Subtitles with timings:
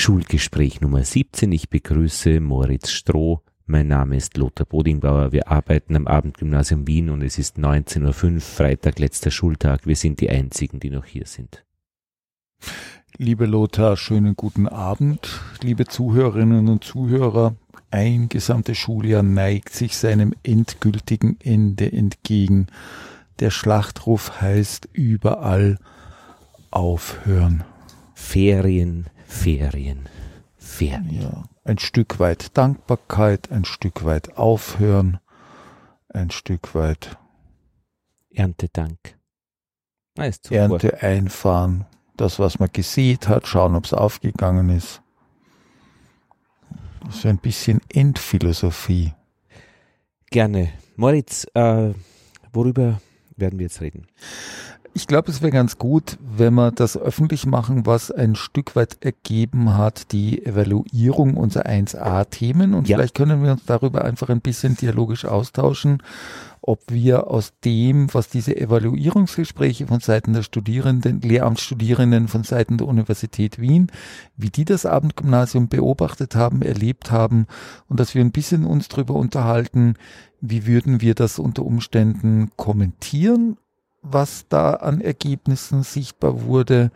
[0.00, 1.52] Schulgespräch Nummer 17.
[1.52, 3.42] Ich begrüße Moritz Stroh.
[3.66, 5.30] Mein Name ist Lothar Bodingbauer.
[5.32, 9.86] Wir arbeiten am Abendgymnasium Wien und es ist 19.05 Uhr, Freitag, letzter Schultag.
[9.86, 11.66] Wir sind die Einzigen, die noch hier sind.
[13.18, 15.42] Liebe Lothar, schönen guten Abend.
[15.60, 17.56] Liebe Zuhörerinnen und Zuhörer,
[17.90, 22.68] ein gesamtes Schuljahr neigt sich seinem endgültigen Ende entgegen.
[23.38, 25.76] Der Schlachtruf heißt überall
[26.70, 27.64] aufhören.
[28.14, 30.08] Ferien, Ferien,
[30.56, 31.22] Ferien.
[31.22, 35.20] Ja, ein Stück weit Dankbarkeit, ein Stück weit Aufhören,
[36.08, 37.16] ein Stück weit
[38.34, 38.98] Erntedank.
[40.18, 45.00] Ah, Ernte einfahren, das, was man gesät hat, schauen, ob es aufgegangen ist.
[47.08, 49.14] So ein bisschen Endphilosophie.
[50.28, 50.72] Gerne.
[50.96, 51.94] Moritz, äh,
[52.52, 53.00] worüber
[53.36, 54.06] werden wir jetzt reden?
[54.92, 58.98] Ich glaube, es wäre ganz gut, wenn wir das öffentlich machen, was ein Stück weit
[59.00, 62.74] ergeben hat, die Evaluierung unserer 1a-Themen.
[62.74, 62.96] Und ja.
[62.96, 66.02] vielleicht können wir uns darüber einfach ein bisschen dialogisch austauschen,
[66.60, 72.88] ob wir aus dem, was diese Evaluierungsgespräche von Seiten der Studierenden, Lehramtsstudierenden von Seiten der
[72.88, 73.92] Universität Wien,
[74.36, 77.46] wie die das Abendgymnasium beobachtet haben, erlebt haben
[77.88, 79.94] und dass wir ein bisschen uns darüber unterhalten,
[80.40, 83.56] wie würden wir das unter Umständen kommentieren
[84.02, 86.90] was da an Ergebnissen sichtbar wurde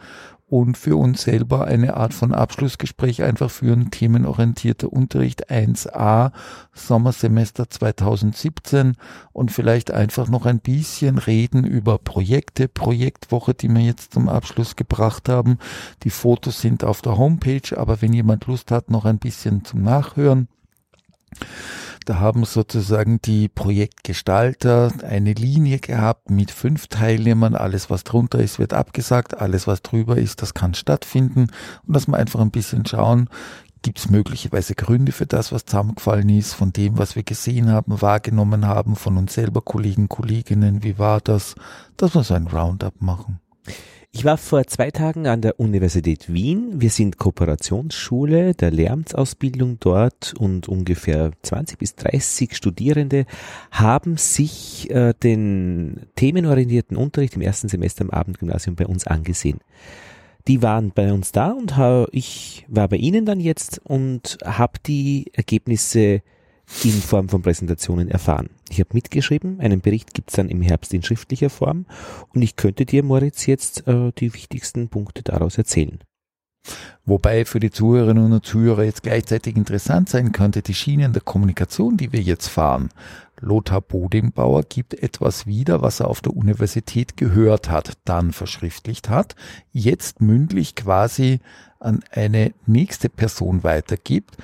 [0.47, 6.33] und für uns selber eine Art von Abschlussgespräch einfach führen, themenorientierter Unterricht 1a,
[6.73, 8.97] Sommersemester 2017
[9.33, 14.77] und vielleicht einfach noch ein bisschen reden über Projekte, Projektwoche, die wir jetzt zum Abschluss
[14.77, 15.59] gebracht haben.
[16.03, 19.83] Die Fotos sind auf der Homepage, aber wenn jemand Lust hat, noch ein bisschen zum
[19.83, 20.49] Nachhören.
[22.05, 27.55] Da haben sozusagen die Projektgestalter eine Linie gehabt mit fünf Teilnehmern.
[27.55, 29.41] Alles, was drunter ist, wird abgesagt.
[29.41, 31.47] Alles, was drüber ist, das kann stattfinden.
[31.87, 33.31] Und dass wir einfach ein bisschen schauen,
[33.85, 38.01] gibt es möglicherweise Gründe für das, was zusammengefallen ist, von dem, was wir gesehen haben,
[38.01, 41.55] wahrgenommen haben, von uns selber, Kollegen, Kolleginnen, wie war das,
[41.97, 43.41] dass wir so ein Roundup machen.
[44.17, 46.81] Ich war vor zwei Tagen an der Universität Wien.
[46.81, 53.27] Wir sind Kooperationsschule der Lehramtsausbildung dort und ungefähr 20 bis 30 Studierende
[53.73, 59.59] haben sich äh, den themenorientierten Unterricht im ersten Semester im Abendgymnasium bei uns angesehen.
[60.47, 61.75] Die waren bei uns da und
[62.13, 66.23] ich war bei ihnen dann jetzt und habe die Ergebnisse
[66.83, 68.51] in Form von Präsentationen erfahren.
[68.69, 71.87] Ich habe mitgeschrieben, einen Bericht gibt's dann im Herbst in schriftlicher Form
[72.35, 76.01] und ich könnte dir, Moritz, jetzt äh, die wichtigsten Punkte daraus erzählen.
[77.05, 81.99] Wobei für die Zuhörerinnen und Zuhörer jetzt gleichzeitig interessant sein könnte, die Schienen der Kommunikation,
[81.99, 82.89] die wir jetzt fahren.
[83.41, 89.37] Lothar Bodimbauer gibt etwas wieder, was er auf der Universität gehört hat, dann verschriftlicht hat,
[89.73, 91.41] jetzt mündlich quasi
[91.79, 94.39] an eine nächste Person weitergibt.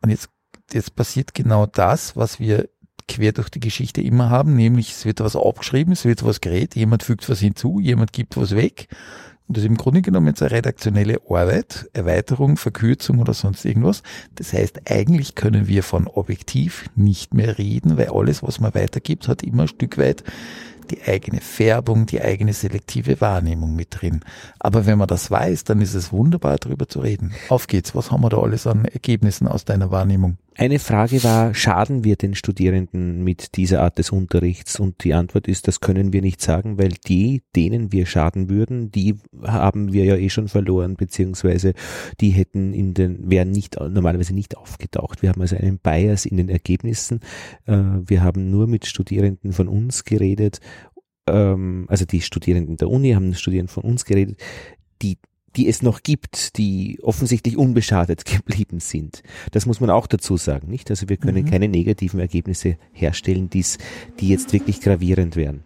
[0.00, 0.30] Und jetzt
[0.74, 2.68] jetzt passiert genau das, was wir
[3.08, 6.76] quer durch die Geschichte immer haben, nämlich es wird was abgeschrieben, es wird was geredet,
[6.76, 8.88] jemand fügt was hinzu, jemand gibt was weg.
[9.48, 14.04] Und das ist im Grunde genommen jetzt eine redaktionelle Arbeit, Erweiterung, Verkürzung oder sonst irgendwas.
[14.36, 19.26] Das heißt, eigentlich können wir von objektiv nicht mehr reden, weil alles, was man weitergibt,
[19.26, 20.22] hat immer ein Stück weit
[20.90, 24.20] die eigene Färbung, die eigene selektive Wahrnehmung mit drin.
[24.60, 27.32] Aber wenn man das weiß, dann ist es wunderbar, darüber zu reden.
[27.48, 27.94] Auf geht's.
[27.94, 30.36] Was haben wir da alles an Ergebnissen aus deiner Wahrnehmung?
[30.60, 34.78] Eine Frage war, schaden wir den Studierenden mit dieser Art des Unterrichts?
[34.78, 38.90] Und die Antwort ist, das können wir nicht sagen, weil die, denen wir schaden würden,
[38.90, 41.72] die haben wir ja eh schon verloren, beziehungsweise
[42.20, 45.22] die hätten in den, wären nicht, normalerweise nicht aufgetaucht.
[45.22, 47.20] Wir haben also einen Bias in den Ergebnissen.
[47.64, 50.60] Äh, wir haben nur mit Studierenden von uns geredet,
[51.26, 54.38] ähm, also die Studierenden der Uni haben Studierenden von uns geredet,
[55.00, 55.16] die
[55.56, 59.22] die es noch gibt, die offensichtlich unbeschadet geblieben sind.
[59.52, 60.90] Das muss man auch dazu sagen, nicht?
[60.90, 61.50] Also wir können mhm.
[61.50, 63.78] keine negativen Ergebnisse herstellen, die's,
[64.20, 65.64] die jetzt wirklich gravierend wären.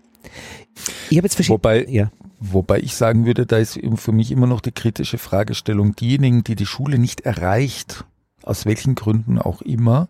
[1.11, 1.59] Ich habe jetzt verschiedene.
[1.59, 2.11] Wobei, ja.
[2.41, 6.57] wobei ich sagen würde, da ist für mich immer noch die kritische Fragestellung, diejenigen, die
[6.57, 8.05] die Schule nicht erreicht,
[8.43, 10.09] aus welchen Gründen auch immer,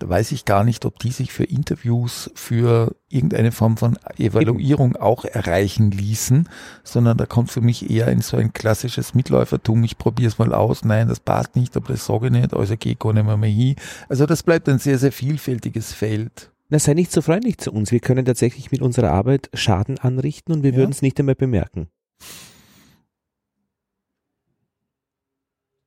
[0.00, 4.96] da weiß ich gar nicht, ob die sich für Interviews, für irgendeine Form von Evaluierung
[4.96, 6.48] auch erreichen ließen,
[6.82, 10.54] sondern da kommt für mich eher in so ein klassisches Mitläufertum, ich probiere es mal
[10.54, 13.36] aus, nein, das passt nicht, aber das sage ich nicht, also gehe gar nicht mehr,
[13.36, 13.76] mehr hin.
[14.08, 16.50] Also das bleibt ein sehr, sehr vielfältiges Feld.
[16.70, 17.92] Na, sei nicht so freundlich zu uns.
[17.92, 20.78] Wir können tatsächlich mit unserer Arbeit Schaden anrichten und wir ja.
[20.78, 21.88] würden es nicht einmal bemerken.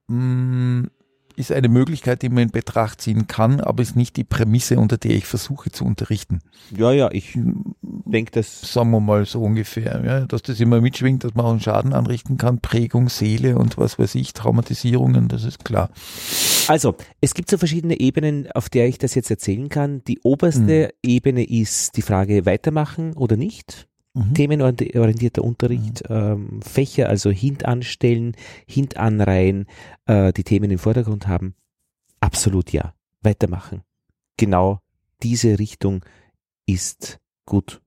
[0.07, 0.83] Mm,
[1.35, 4.97] ist eine Möglichkeit, die man in Betracht ziehen kann, aber ist nicht die Prämisse, unter
[4.97, 6.39] der ich versuche zu unterrichten.
[6.75, 7.38] Ja, ja, ich
[7.81, 8.62] denke, das.
[8.74, 11.94] Sagen wir mal so ungefähr, ja, dass das immer mitschwingt, dass man auch einen Schaden
[11.94, 15.89] anrichten kann, Prägung, Seele und was weiß ich, Traumatisierungen, das ist klar.
[16.68, 20.03] Also, es gibt so verschiedene Ebenen, auf der ich das jetzt erzählen kann.
[20.06, 21.09] Die oberste mhm.
[21.09, 23.88] Ebene ist die Frage, weitermachen oder nicht.
[24.13, 24.33] Mhm.
[24.33, 26.15] Themenorientierter Unterricht, mhm.
[26.15, 28.36] ähm, Fächer also hintanstellen,
[28.68, 29.65] hintanreihen,
[30.06, 31.56] äh, die Themen im Vordergrund haben.
[32.19, 32.94] Absolut ja.
[33.21, 33.81] Weitermachen.
[34.38, 34.80] Genau
[35.24, 36.04] diese Richtung
[36.65, 37.81] ist gut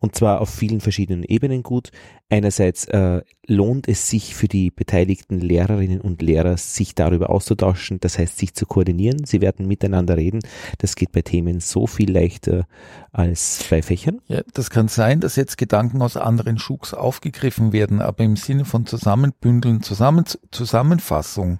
[0.00, 1.90] und zwar auf vielen verschiedenen Ebenen gut.
[2.30, 8.18] Einerseits äh, lohnt es sich für die beteiligten Lehrerinnen und Lehrer, sich darüber auszutauschen, das
[8.18, 9.24] heißt sich zu koordinieren.
[9.24, 10.40] Sie werden miteinander reden.
[10.78, 12.66] Das geht bei Themen so viel leichter
[13.12, 14.20] als bei Fächern.
[14.28, 18.64] Ja, das kann sein, dass jetzt Gedanken aus anderen Schuks aufgegriffen werden, aber im Sinne
[18.64, 21.58] von Zusammenbündeln, Zusammen Zusammenfassung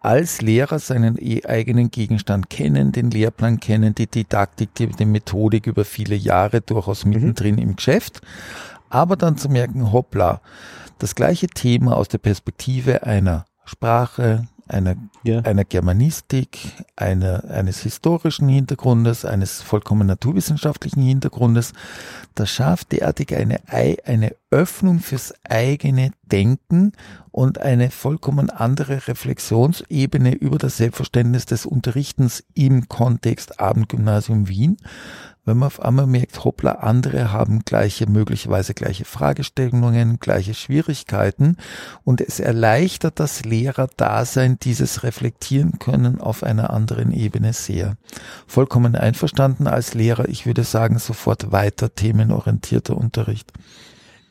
[0.00, 5.84] als Lehrer seinen eigenen Gegenstand kennen, den Lehrplan kennen, die Didaktik, die, die Methodik über
[5.84, 7.12] viele Jahre durchaus mhm.
[7.12, 7.62] mittendrin mhm.
[7.62, 8.20] im Geschäft,
[8.88, 10.40] aber dann zu merken, hoppla,
[10.98, 15.40] das gleiche Thema aus der Perspektive einer Sprache, einer, ja.
[15.40, 16.58] einer Germanistik,
[16.96, 21.72] einer, eines historischen Hintergrundes, eines vollkommen naturwissenschaftlichen Hintergrundes,
[22.34, 26.92] das schafft derartig eine, eine Öffnung fürs eigene Denken
[27.30, 34.76] und eine vollkommen andere Reflexionsebene über das Selbstverständnis des Unterrichtens im Kontext Abendgymnasium Wien,
[35.44, 41.56] wenn man auf einmal merkt, hoppla, andere haben gleiche, möglicherweise gleiche Fragestellungen, gleiche Schwierigkeiten
[42.04, 47.96] und es erleichtert das Lehrerdasein, dieses reflektieren können auf einer anderen Ebene sehr.
[48.46, 53.52] Vollkommen einverstanden als Lehrer, ich würde sagen, sofort weiter themenorientierter Unterricht.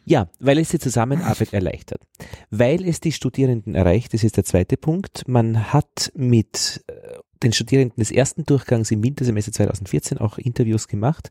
[0.10, 2.02] Ja, weil es die Zusammenarbeit erleichtert.
[2.50, 5.28] Weil es die Studierenden erreicht, das ist der zweite Punkt.
[5.28, 11.30] Man hat mit äh, den Studierenden des ersten Durchgangs im Wintersemester 2014 auch Interviews gemacht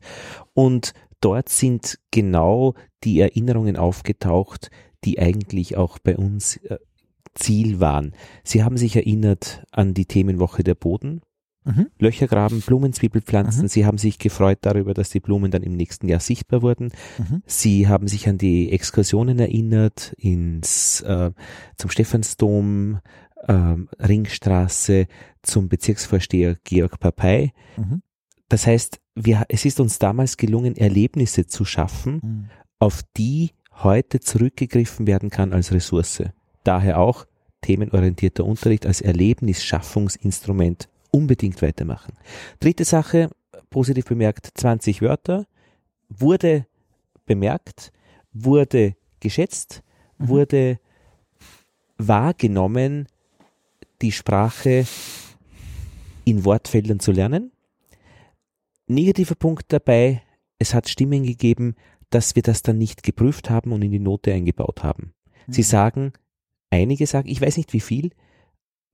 [0.53, 2.73] und dort sind genau
[3.03, 4.71] die Erinnerungen aufgetaucht,
[5.03, 6.77] die eigentlich auch bei uns äh,
[7.35, 8.13] Ziel waren.
[8.45, 11.19] Sie haben sich erinnert an die Themenwoche der Boden,
[11.65, 11.87] Mhm.
[11.99, 13.63] Löcher graben, Blumenzwiebel pflanzen.
[13.63, 13.67] Mhm.
[13.67, 16.91] Sie haben sich gefreut darüber, dass die Blumen dann im nächsten Jahr sichtbar wurden.
[17.17, 17.43] Mhm.
[17.45, 21.31] Sie haben sich an die Exkursionen erinnert ins äh,
[21.77, 22.99] zum Stephansdom,
[23.47, 23.53] äh,
[23.99, 25.07] Ringstraße,
[25.41, 27.51] zum Bezirksvorsteher Georg Papei.
[27.77, 28.01] Mhm.
[28.47, 32.49] Das heißt, wir, es ist uns damals gelungen, Erlebnisse zu schaffen, mhm.
[32.79, 33.51] auf die
[33.83, 36.23] heute zurückgegriffen werden kann als Ressource.
[36.63, 37.25] Daher auch
[37.61, 42.13] themenorientierter Unterricht als Erlebnisschaffungsinstrument unbedingt weitermachen.
[42.59, 43.29] Dritte Sache,
[43.69, 45.45] positiv bemerkt, 20 Wörter,
[46.09, 46.65] wurde
[47.25, 47.91] bemerkt,
[48.33, 49.83] wurde geschätzt,
[50.17, 50.27] mhm.
[50.27, 50.79] wurde
[51.97, 53.07] wahrgenommen,
[54.01, 54.85] die Sprache
[56.23, 57.51] in Wortfeldern zu lernen.
[58.87, 60.23] Negativer Punkt dabei,
[60.57, 61.75] es hat Stimmen gegeben,
[62.09, 65.13] dass wir das dann nicht geprüft haben und in die Note eingebaut haben.
[65.47, 65.53] Mhm.
[65.53, 66.13] Sie sagen,
[66.69, 68.11] einige sagen, ich weiß nicht wie viel,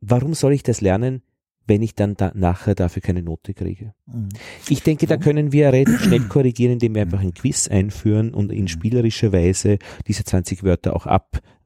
[0.01, 1.21] warum soll ich das lernen,
[1.67, 3.93] wenn ich dann da nachher dafür keine Note kriege.
[4.05, 4.29] Mhm.
[4.69, 8.51] Ich denke, da können wir relativ schnell korrigieren, indem wir einfach ein Quiz einführen und
[8.51, 11.07] in spielerischer Weise diese 20 Wörter auch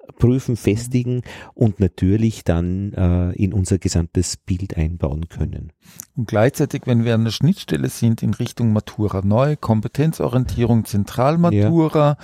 [0.09, 1.21] abprüfen, festigen
[1.53, 5.71] und natürlich dann äh, in unser gesamtes Bild einbauen können.
[6.15, 12.17] Und gleichzeitig, wenn wir an der Schnittstelle sind in Richtung Matura neu, Kompetenzorientierung, Zentralmatura, ja.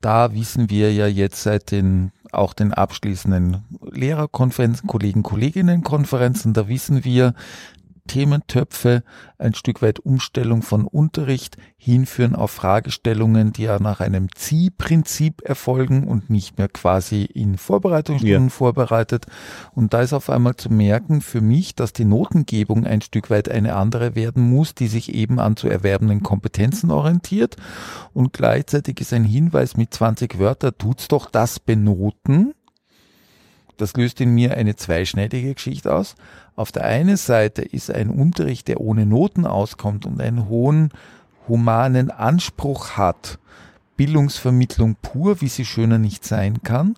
[0.00, 6.54] da wissen wir ja jetzt seit den auch den abschließenden Lehrerkonferenzen, Kollegen, Kolleginnenkonferenzen.
[6.54, 7.34] Da wissen wir,
[8.06, 9.02] Thementöpfe,
[9.38, 16.06] ein Stück weit Umstellung von Unterricht hinführen auf Fragestellungen, die ja nach einem Ziehprinzip erfolgen
[16.06, 18.50] und nicht mehr quasi in Vorbereitungsstunden ja.
[18.50, 19.26] vorbereitet.
[19.74, 23.48] Und da ist auf einmal zu merken für mich, dass die Notengebung ein Stück weit
[23.48, 27.56] eine andere werden muss, die sich eben an zu erwerbenden Kompetenzen orientiert.
[28.12, 32.54] Und gleichzeitig ist ein Hinweis mit 20 Wörter, tut's doch das benoten.
[33.76, 36.14] Das löst in mir eine zweischneidige Geschichte aus.
[36.56, 40.90] Auf der einen Seite ist ein Unterricht, der ohne Noten auskommt und einen hohen
[41.48, 43.38] humanen Anspruch hat,
[43.96, 46.94] Bildungsvermittlung pur, wie sie schöner nicht sein kann,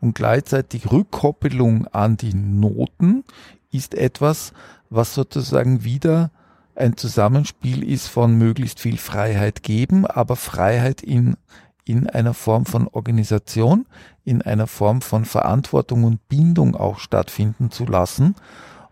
[0.00, 3.24] und gleichzeitig Rückkoppelung an die Noten
[3.70, 4.52] ist etwas,
[4.90, 6.30] was sozusagen wieder
[6.76, 11.36] ein Zusammenspiel ist von möglichst viel Freiheit geben, aber Freiheit in,
[11.84, 13.86] in einer Form von Organisation,
[14.24, 18.34] in einer Form von Verantwortung und Bindung auch stattfinden zu lassen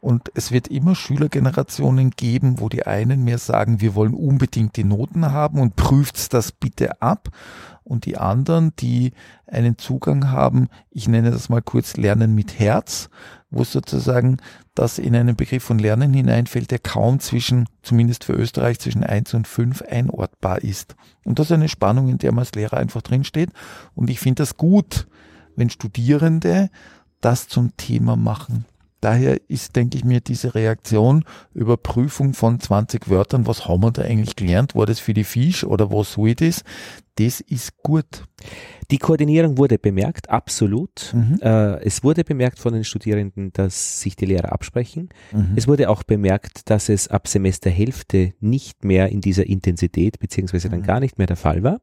[0.02, 4.82] Und es wird immer Schülergenerationen geben, wo die einen mehr sagen, wir wollen unbedingt die
[4.82, 7.28] Noten haben und prüft das bitte ab.
[7.84, 9.12] Und die anderen, die
[9.46, 13.10] einen Zugang haben, ich nenne das mal kurz Lernen mit Herz,
[13.52, 14.38] wo sozusagen
[14.74, 19.34] das in einen Begriff von Lernen hineinfällt, der kaum zwischen, zumindest für Österreich, zwischen eins
[19.34, 20.96] und fünf einortbar ist.
[21.24, 23.50] Und das ist eine Spannung, in der man als Lehrer einfach drinsteht.
[23.94, 25.06] Und ich finde das gut,
[25.56, 26.70] wenn Studierende
[27.20, 28.64] das zum Thema machen.
[29.02, 34.02] Daher ist, denke ich mir, diese Reaktion Überprüfung von 20 Wörtern, was haben wir da
[34.02, 36.62] eigentlich gelernt, war das für die Fisch oder was soll das,
[37.16, 38.24] das ist gut.
[38.92, 41.12] Die Koordinierung wurde bemerkt, absolut.
[41.14, 41.40] Mhm.
[41.42, 45.08] Äh, es wurde bemerkt von den Studierenden, dass sich die Lehrer absprechen.
[45.32, 45.54] Mhm.
[45.56, 50.80] Es wurde auch bemerkt, dass es ab Semesterhälfte nicht mehr in dieser Intensität beziehungsweise dann
[50.80, 50.86] mhm.
[50.86, 51.80] gar nicht mehr der Fall war.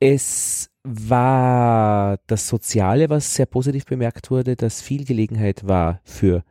[0.00, 6.44] Es war das Soziale, was sehr positiv bemerkt wurde, dass viel Gelegenheit war für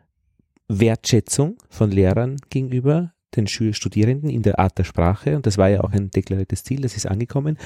[0.68, 5.82] Wertschätzung von Lehrern gegenüber den Studierenden in der Art der Sprache, und das war ja
[5.82, 7.58] auch ein deklariertes Ziel, das ist angekommen,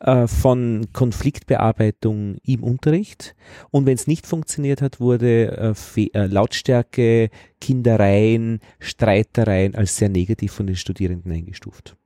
[0.00, 3.36] äh, von Konfliktbearbeitung im Unterricht.
[3.70, 7.30] Und wenn es nicht funktioniert hat, wurde äh, äh, Lautstärke,
[7.60, 11.96] Kindereien, Streitereien als sehr negativ von den Studierenden eingestuft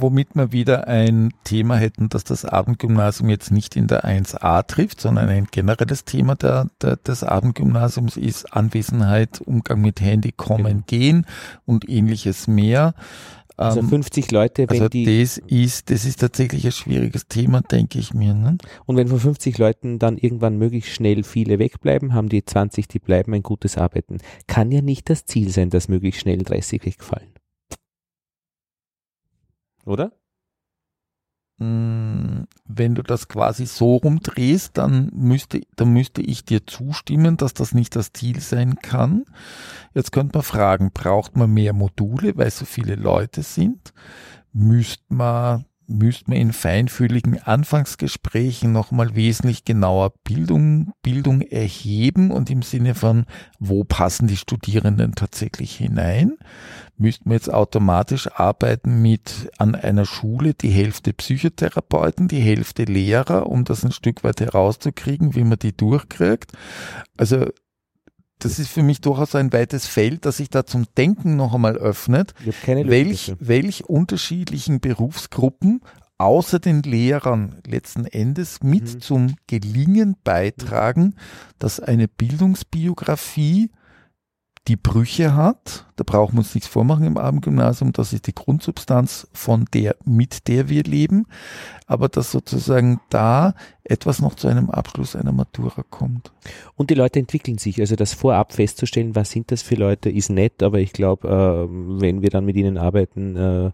[0.00, 5.00] womit wir wieder ein Thema hätten, dass das Abendgymnasium jetzt nicht in der 1a trifft,
[5.00, 10.84] sondern ein generelles Thema der, der, des Abendgymnasiums ist Anwesenheit, Umgang mit Handy, Kommen, genau.
[10.86, 11.26] Gehen
[11.64, 12.94] und ähnliches mehr.
[13.56, 15.04] Also 50 ähm, Leute, wenn also die.
[15.04, 18.34] Das ist, das ist tatsächlich ein schwieriges Thema, denke ich mir.
[18.34, 18.58] Ne?
[18.84, 22.98] Und wenn von 50 Leuten dann irgendwann möglichst schnell viele wegbleiben, haben die 20, die
[22.98, 24.18] bleiben, ein gutes Arbeiten.
[24.46, 27.35] Kann ja nicht das Ziel sein, dass möglichst schnell 30 wegfallen
[29.86, 30.12] oder?
[31.58, 37.54] Hm, wenn du das quasi so rumdrehst, dann müsste, dann müsste ich dir zustimmen, dass
[37.54, 39.24] das nicht das Ziel sein kann.
[39.94, 43.94] Jetzt könnte man fragen, braucht man mehr Module, weil so viele Leute sind?
[44.52, 52.62] Müsste man müsste man in feinfühligen Anfangsgesprächen nochmal wesentlich genauer Bildung, Bildung erheben und im
[52.62, 53.24] Sinne von,
[53.58, 56.36] wo passen die Studierenden tatsächlich hinein?
[56.98, 63.46] Müssten wir jetzt automatisch arbeiten mit an einer Schule die Hälfte Psychotherapeuten, die Hälfte Lehrer,
[63.46, 66.52] um das ein Stück weit herauszukriegen, wie man die durchkriegt?
[67.16, 67.46] Also
[68.38, 71.76] das ist für mich durchaus ein weites Feld, das sich da zum Denken noch einmal
[71.76, 72.34] öffnet,
[72.66, 75.80] welch, welch unterschiedlichen Berufsgruppen
[76.18, 79.00] außer den Lehrern letzten Endes mit mhm.
[79.00, 81.14] zum Gelingen beitragen,
[81.58, 83.70] dass eine Bildungsbiografie
[84.68, 85.86] die Brüche hat.
[85.94, 87.92] Da brauchen wir uns nichts vormachen im Abendgymnasium.
[87.92, 91.26] Das ist die Grundsubstanz von der, mit der wir leben.
[91.86, 93.54] Aber dass sozusagen da
[93.84, 96.32] etwas noch zu einem Abschluss einer Matura kommt.
[96.74, 97.80] Und die Leute entwickeln sich.
[97.80, 100.62] Also das vorab festzustellen, was sind das für Leute, ist nett.
[100.62, 103.70] Aber ich glaube, äh, wenn wir dann mit ihnen arbeiten, äh,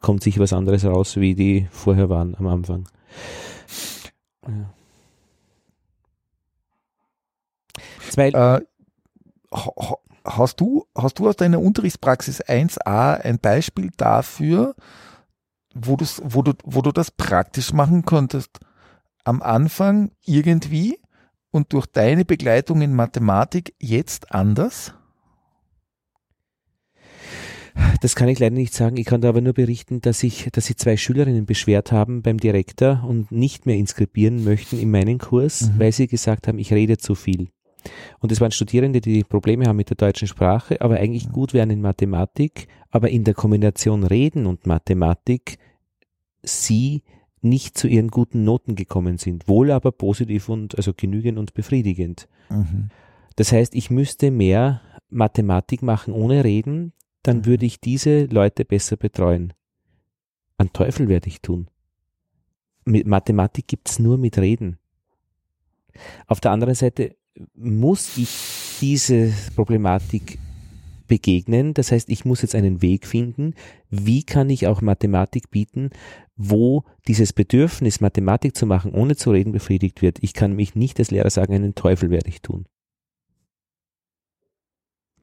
[0.00, 2.88] kommt sich was anderes raus, wie die vorher waren am Anfang.
[4.46, 4.72] Ja.
[8.08, 8.60] Zwei, äh,
[10.24, 14.74] hast du, hast du aus deiner Unterrichtspraxis 1a ein Beispiel dafür,
[15.74, 18.58] wo, wo, du, wo du das praktisch machen konntest?
[19.24, 20.98] Am Anfang irgendwie
[21.50, 24.94] und durch deine Begleitung in Mathematik jetzt anders?
[28.00, 28.96] Das kann ich leider nicht sagen.
[28.96, 32.38] Ich kann da aber nur berichten, dass ich, dass sich zwei Schülerinnen beschwert haben beim
[32.38, 35.78] Direktor und nicht mehr inskribieren möchten in meinen Kurs, mhm.
[35.78, 37.48] weil sie gesagt haben, ich rede zu viel.
[38.18, 41.70] Und es waren Studierende, die Probleme haben mit der deutschen Sprache, aber eigentlich gut wären
[41.70, 45.58] in Mathematik, aber in der Kombination Reden und Mathematik
[46.42, 47.02] sie
[47.42, 52.28] nicht zu ihren guten Noten gekommen sind, wohl aber positiv und also genügend und befriedigend.
[52.50, 52.88] Mhm.
[53.36, 57.46] Das heißt, ich müsste mehr Mathematik machen ohne Reden, dann mhm.
[57.46, 59.52] würde ich diese Leute besser betreuen.
[60.58, 61.68] An Teufel werde ich tun.
[62.84, 64.78] Mit Mathematik gibt's nur mit Reden.
[66.26, 67.16] Auf der anderen Seite
[67.54, 70.38] muss ich diese Problematik
[71.10, 71.74] begegnen.
[71.74, 73.54] Das heißt, ich muss jetzt einen Weg finden,
[73.90, 75.90] wie kann ich auch Mathematik bieten,
[76.36, 80.18] wo dieses Bedürfnis, Mathematik zu machen, ohne zu reden, befriedigt wird.
[80.22, 82.66] Ich kann mich nicht als Lehrer sagen, einen Teufel werde ich tun.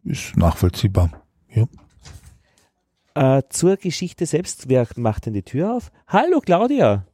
[0.03, 1.25] Ist nachvollziehbar.
[1.50, 1.67] Ja.
[3.15, 5.91] Äh, zur Geschichte selbst, wer macht denn die Tür auf?
[6.07, 7.07] Hallo Claudia,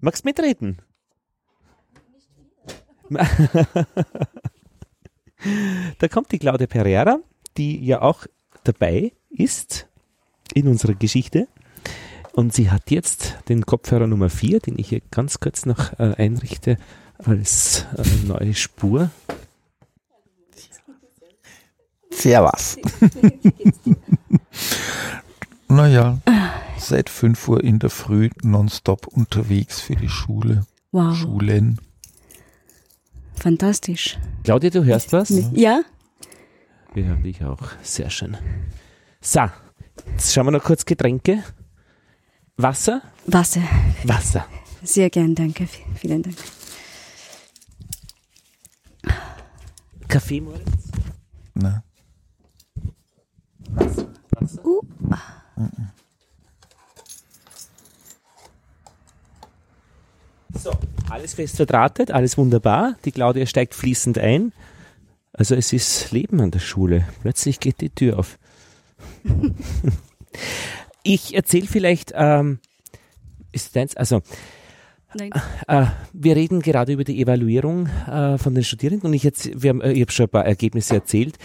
[0.00, 0.82] magst mitreden?
[5.98, 7.18] Da kommt die Claudia Pereira,
[7.56, 8.26] die ja auch
[8.64, 9.86] dabei ist
[10.54, 11.48] in unserer Geschichte.
[12.32, 16.14] Und sie hat jetzt den Kopfhörer Nummer 4, den ich hier ganz kurz noch äh,
[16.16, 16.76] einrichte
[17.18, 19.10] als äh, neue Spur.
[22.10, 22.78] Servus.
[25.68, 26.18] naja,
[26.78, 30.64] seit 5 Uhr in der Früh nonstop unterwegs für die Schule.
[30.92, 31.16] Wow.
[31.16, 31.80] Schulen.
[33.38, 34.18] Fantastisch.
[34.44, 35.30] Claudia, du hörst was?
[35.52, 35.82] Ja?
[36.94, 37.60] Wir hören dich auch.
[37.82, 38.36] Sehr schön.
[39.20, 39.40] So,
[40.12, 41.42] jetzt schauen wir noch kurz Getränke.
[42.56, 43.02] Wasser?
[43.26, 43.62] Wasser.
[44.04, 44.46] Wasser.
[44.82, 45.68] Sehr gern, danke.
[45.96, 46.36] Vielen Dank.
[50.08, 50.64] Kaffee, Moritz?
[51.54, 51.82] Na,
[55.56, 55.66] Uh,
[60.58, 60.72] So,
[61.08, 62.96] alles fest verdrahtet, alles wunderbar.
[63.04, 64.52] Die Claudia steigt fließend ein.
[65.32, 67.06] Also es ist Leben an der Schule.
[67.22, 68.38] Plötzlich geht die Tür auf.
[71.04, 72.58] ich erzähle vielleicht, ähm,
[73.52, 74.20] ist deins, also
[75.68, 79.70] äh, wir reden gerade über die Evaluierung äh, von den Studierenden und ich, jetzt, wir
[79.70, 81.38] haben, äh, ich habe schon ein paar Ergebnisse erzählt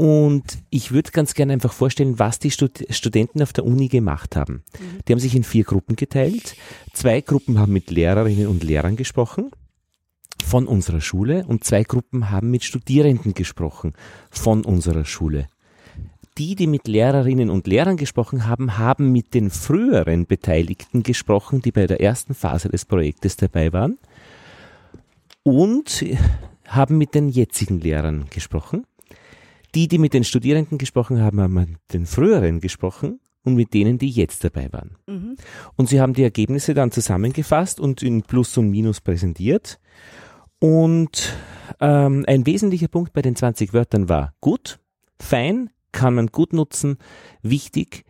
[0.00, 4.34] und ich würde ganz gerne einfach vorstellen, was die Stud Studenten auf der Uni gemacht
[4.34, 4.62] haben.
[5.06, 6.56] Die haben sich in vier Gruppen geteilt.
[6.94, 9.50] Zwei Gruppen haben mit Lehrerinnen und Lehrern gesprochen
[10.42, 13.92] von unserer Schule und zwei Gruppen haben mit Studierenden gesprochen
[14.30, 15.48] von unserer Schule.
[16.38, 21.72] Die, die mit Lehrerinnen und Lehrern gesprochen haben, haben mit den früheren Beteiligten gesprochen, die
[21.72, 23.98] bei der ersten Phase des Projektes dabei waren
[25.42, 26.06] und
[26.66, 28.86] haben mit den jetzigen Lehrern gesprochen.
[29.74, 33.98] Die, die mit den Studierenden gesprochen haben, haben mit den früheren gesprochen und mit denen,
[33.98, 34.96] die jetzt dabei waren.
[35.06, 35.36] Mhm.
[35.76, 39.78] Und sie haben die Ergebnisse dann zusammengefasst und in Plus und Minus präsentiert.
[40.58, 41.34] Und
[41.80, 44.78] ähm, ein wesentlicher Punkt bei den 20 Wörtern war gut,
[45.18, 46.98] fein, kann man gut nutzen,
[47.42, 48.04] wichtig.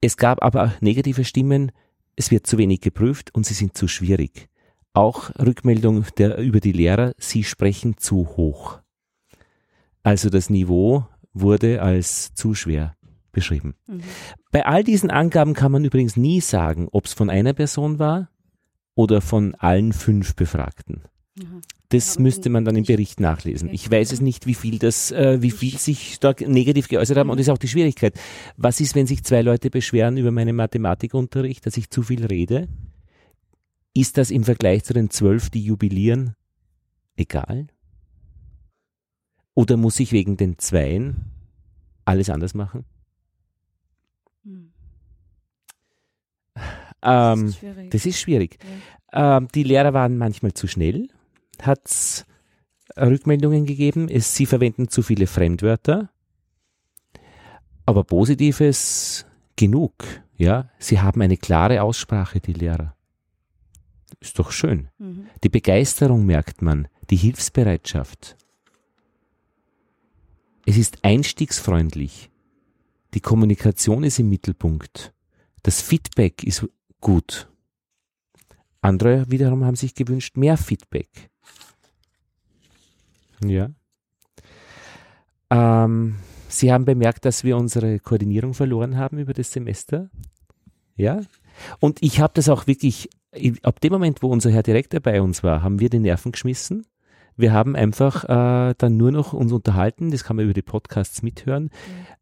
[0.00, 1.72] Es gab aber auch negative Stimmen,
[2.16, 4.48] es wird zu wenig geprüft und sie sind zu schwierig.
[4.92, 8.79] Auch Rückmeldung der, über die Lehrer, sie sprechen zu hoch.
[10.02, 12.96] Also das Niveau wurde als zu schwer
[13.32, 13.74] beschrieben.
[13.86, 14.00] Mhm.
[14.50, 18.28] Bei all diesen Angaben kann man übrigens nie sagen, ob es von einer Person war
[18.94, 21.02] oder von allen fünf Befragten.
[21.36, 21.60] Mhm.
[21.90, 23.68] Das Ja, müsste man dann im ich- Bericht nachlesen.
[23.72, 27.30] Ich weiß es nicht, wie viel das, äh, wie viel sich da negativ geäußert haben
[27.30, 28.14] und das ist auch die Schwierigkeit.
[28.56, 32.68] Was ist, wenn sich zwei Leute beschweren über meinen Mathematikunterricht, dass ich zu viel rede?
[33.94, 36.34] Ist das im Vergleich zu den zwölf, die jubilieren,
[37.16, 37.66] egal?
[39.54, 41.30] Oder muss ich wegen den Zweien
[42.04, 42.84] alles anders machen?
[44.44, 44.72] Mhm.
[47.02, 47.64] Ähm, ist.
[47.90, 48.58] Das ist schwierig.
[49.12, 51.08] Ähm, die Lehrer waren manchmal zu schnell,
[51.62, 52.26] hat es
[52.96, 54.08] Rückmeldungen gegeben.
[54.08, 56.10] Es, sie verwenden zu viele Fremdwörter.
[57.86, 59.94] Aber Positives genug.
[60.36, 62.94] Ja, sie haben eine klare Aussprache, die Lehrer.
[64.20, 64.88] Ist doch schön.
[64.98, 65.26] Mhm.
[65.42, 68.36] Die Begeisterung merkt man, die Hilfsbereitschaft.
[70.66, 72.30] Es ist einstiegsfreundlich.
[73.14, 75.12] Die Kommunikation ist im Mittelpunkt.
[75.62, 76.66] Das Feedback ist
[77.00, 77.48] gut.
[78.80, 81.30] Andere wiederum haben sich gewünscht mehr Feedback.
[83.44, 83.70] Ja.
[85.50, 86.16] Ähm,
[86.48, 90.10] Sie haben bemerkt, dass wir unsere Koordinierung verloren haben über das Semester.
[90.96, 91.20] Ja.
[91.78, 93.08] Und ich habe das auch wirklich,
[93.62, 96.86] ab dem Moment, wo unser Herr Direktor bei uns war, haben wir die Nerven geschmissen.
[97.40, 101.22] Wir haben einfach äh, dann nur noch uns unterhalten, das kann man über die Podcasts
[101.22, 101.70] mithören,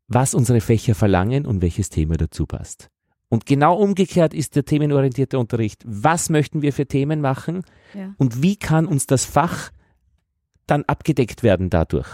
[0.07, 2.89] was unsere Fächer verlangen und welches Thema dazu passt.
[3.29, 5.83] Und genau umgekehrt ist der themenorientierte Unterricht.
[5.87, 7.63] Was möchten wir für Themen machen
[7.95, 8.15] Ja.
[8.17, 9.71] und wie kann uns das Fach
[10.67, 12.09] dann abgedeckt werden dadurch?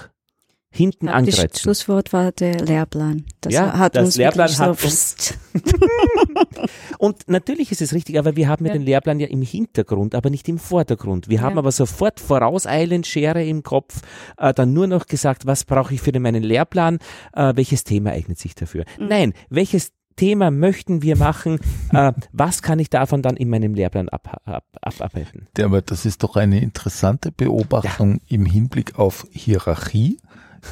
[0.76, 1.56] Hinten Das angreifen.
[1.56, 3.24] Schlusswort war der Lehrplan.
[3.40, 5.34] Das Ja, hat das uns Lehrplan hat so, uns-
[6.98, 8.78] Und natürlich ist es richtig, aber wir haben ja, Ja.
[8.78, 11.28] den Lehrplan ja im Hintergrund, aber nicht im Vordergrund.
[11.28, 11.58] Wir haben Ja.
[11.58, 14.00] aber sofort vorauseilend Schere im Kopf,
[14.36, 16.98] äh, dann nur noch gesagt, was brauche ich für meinen Lehrplan,
[17.34, 18.84] äh, welches Thema eignet sich dafür.
[18.98, 19.06] Mhm.
[19.08, 21.58] Nein, welches Thema möchten wir machen,
[21.92, 25.48] äh, was kann ich davon dann in meinem Lehrplan ab, ab, abarbeiten?
[25.56, 30.18] Ja, aber das ist doch eine interessante Beobachtung im Hinblick auf Hierarchie,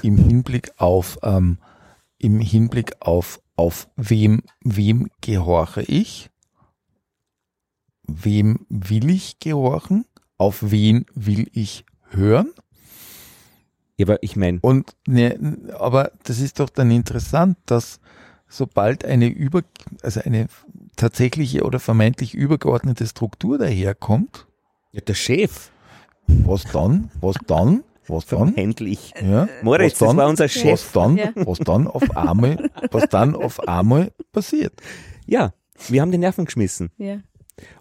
[0.03, 1.59] im Hinblick auf, ähm,
[2.19, 6.31] im Hinblick auf, auf wem, wem gehorche ich?
[8.05, 10.05] Wem will ich gehorchen?
[10.39, 12.51] Auf wen will ich hören?
[13.97, 18.01] Ja, aber ich meine, Und ne, aber das ist doch dann interessant, dass
[18.53, 19.63] sobald eine über,
[20.03, 20.47] also eine
[20.97, 24.47] tatsächliche oder vermeintlich übergeordnete Struktur daherkommt,
[24.93, 25.71] ja, der Chef,
[26.27, 27.11] was dann?
[27.21, 27.83] Was dann?
[28.09, 28.55] Was dann?
[28.57, 29.15] endlich.
[29.21, 30.73] Ja, Moritz, was das dann, war unser Chef.
[30.73, 31.31] Was dann, Ja.
[31.35, 34.75] was dann auf einmal, was dann auf einmal passiert.
[35.27, 35.53] Ja,
[35.89, 36.91] wir haben die Nerven geschmissen.
[36.99, 37.19] Ja.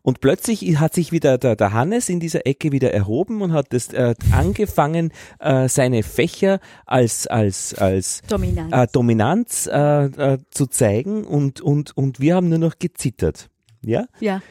[0.02, 3.74] Und plötzlich hat sich wieder der, der Hannes in dieser Ecke wieder erhoben und hat
[3.74, 8.74] das äh, angefangen, äh, seine Fächer als als als Dominanz.
[8.74, 13.50] äh, Dominanz äh, äh, zu zeigen und und und wir haben nur noch gezittert.
[13.84, 14.06] Ja?
[14.20, 14.42] ja.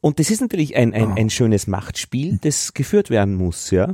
[0.00, 3.92] Und das ist natürlich ein, ein, ein schönes Machtspiel, das geführt werden muss, ja.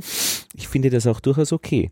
[0.55, 1.91] Ich finde das auch durchaus okay.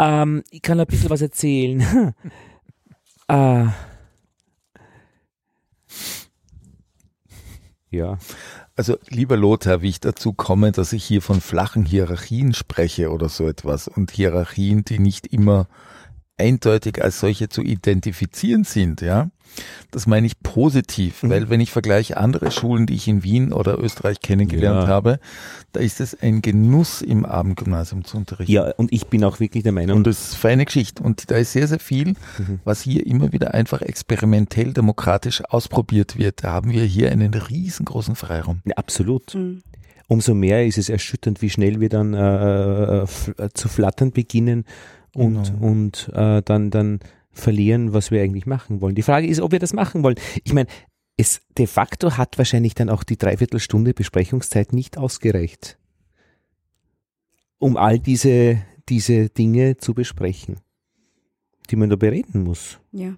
[0.00, 1.80] Ähm, ich kann ein bisschen was erzählen.
[3.28, 3.66] äh,
[7.92, 8.18] ja.
[8.74, 13.28] Also lieber Lothar, wie ich dazu komme, dass ich hier von flachen Hierarchien spreche oder
[13.28, 15.66] so etwas und Hierarchien, die nicht immer
[16.42, 19.30] eindeutig als solche zu identifizieren sind, ja.
[19.90, 21.30] Das meine ich positiv, Mhm.
[21.30, 24.88] weil wenn ich vergleiche andere Schulen, die ich in Wien oder Österreich kennengelernt Ja.
[24.88, 25.18] habe,
[25.72, 28.50] da ist es ein Genuss im Abendgymnasium zu unterrichten.
[28.50, 31.02] Ja, und ich bin auch wirklich der Meinung, Und das ist feine Geschichte.
[31.02, 32.60] Und da ist sehr, sehr viel, Mhm.
[32.64, 36.44] was hier immer wieder einfach experimentell demokratisch ausprobiert wird.
[36.44, 38.62] Da haben wir hier einen riesengroßen Freiraum.
[38.64, 39.34] Ja, absolut.
[39.34, 39.62] Mhm.
[40.08, 43.06] Umso mehr ist es erschütternd, wie schnell wir dann äh, äh,
[43.54, 44.64] zu flattern beginnen
[45.14, 45.66] und, Genau.
[45.66, 48.94] und äh, dann, dann verlieren, was wir eigentlich machen wollen.
[48.94, 50.16] Die Frage ist, ob wir das machen wollen.
[50.44, 50.68] Ich meine,
[51.16, 55.78] es de facto hat wahrscheinlich dann auch die Dreiviertelstunde Besprechungszeit nicht ausgereicht,
[57.58, 60.60] um all diese, diese Dinge zu besprechen,
[61.70, 62.78] die man da bereden muss.
[62.92, 63.14] Ja.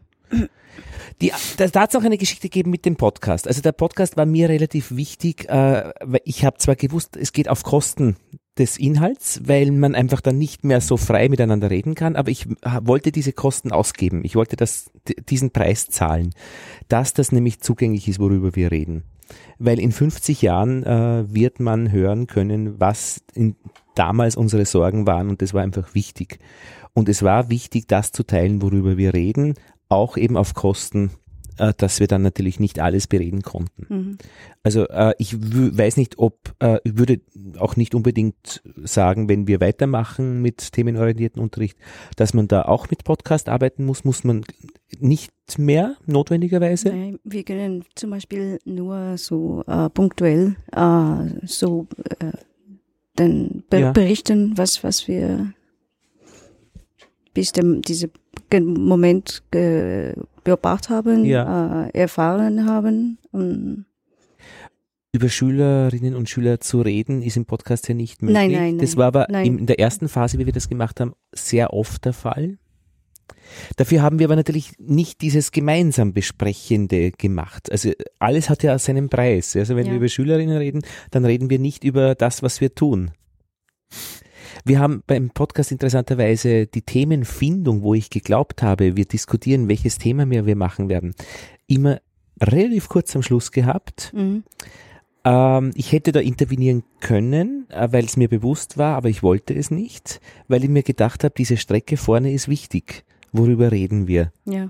[1.20, 3.46] Die, da, da hat es auch eine Geschichte gegeben mit dem Podcast.
[3.46, 7.48] Also der Podcast war mir relativ wichtig, äh, weil ich habe zwar gewusst, es geht
[7.48, 8.16] auf Kosten
[8.58, 12.46] des Inhalts, weil man einfach dann nicht mehr so frei miteinander reden kann, aber ich
[12.82, 14.22] wollte diese Kosten ausgeben.
[14.24, 14.90] Ich wollte das,
[15.28, 16.34] diesen Preis zahlen,
[16.88, 19.04] dass das nämlich zugänglich ist, worüber wir reden.
[19.58, 23.56] Weil in 50 Jahren äh, wird man hören können, was in,
[23.94, 26.38] damals unsere Sorgen waren und das war einfach wichtig.
[26.92, 29.54] Und es war wichtig, das zu teilen, worüber wir reden,
[29.88, 31.10] auch eben auf Kosten,
[31.58, 33.86] äh, dass wir dann natürlich nicht alles bereden konnten.
[33.88, 34.18] Mhm.
[34.62, 37.20] Also äh, ich weiß nicht, ob, äh, ich würde
[37.58, 41.78] auch nicht unbedingt sagen, wenn wir weitermachen mit themenorientierten Unterricht,
[42.16, 44.44] dass man da auch mit Podcast arbeiten muss, muss man
[45.00, 46.88] nicht mehr notwendigerweise.
[46.88, 51.86] Nein, wir können zum Beispiel nur so äh, punktuell äh, so
[52.20, 52.32] äh,
[53.16, 53.92] dann be Ja.
[53.92, 55.52] berichten, was, was wir
[57.32, 58.10] bis dem, diese
[58.60, 60.14] Moment ge
[60.44, 61.86] beobachtet haben, Ja.
[61.86, 63.18] äh, erfahren haben.
[63.32, 63.86] Und
[65.12, 68.36] Über Schülerinnen und Schüler zu reden, ist im Podcast ja nicht möglich.
[68.36, 68.98] Nein, nein, Das nein.
[68.98, 69.46] war aber Nein.
[69.46, 72.58] in der ersten Phase, wie wir das gemacht haben, sehr oft der Fall.
[73.76, 77.70] Dafür haben wir aber natürlich nicht dieses gemeinsam Besprechende gemacht.
[77.70, 79.54] Also alles hat ja seinen Preis.
[79.56, 79.92] Also wenn Ja.
[79.92, 83.12] wir über Schülerinnen reden, dann reden wir nicht über das, was wir tun.
[84.66, 90.24] Wir haben beim Podcast interessanterweise die Themenfindung, wo ich geglaubt habe, wir diskutieren, welches Thema
[90.24, 91.14] mehr wir machen werden,
[91.66, 92.00] immer
[92.40, 94.12] relativ kurz am Schluss gehabt.
[94.14, 94.44] mhm.
[95.26, 99.54] Ähm, ich hätte da intervenieren können, äh, weil es mir bewusst war, aber ich wollte
[99.54, 103.04] es nicht, weil ich mir gedacht habe, diese Strecke vorne ist wichtig.
[103.32, 104.32] Worüber reden wir?
[104.44, 104.68] ja.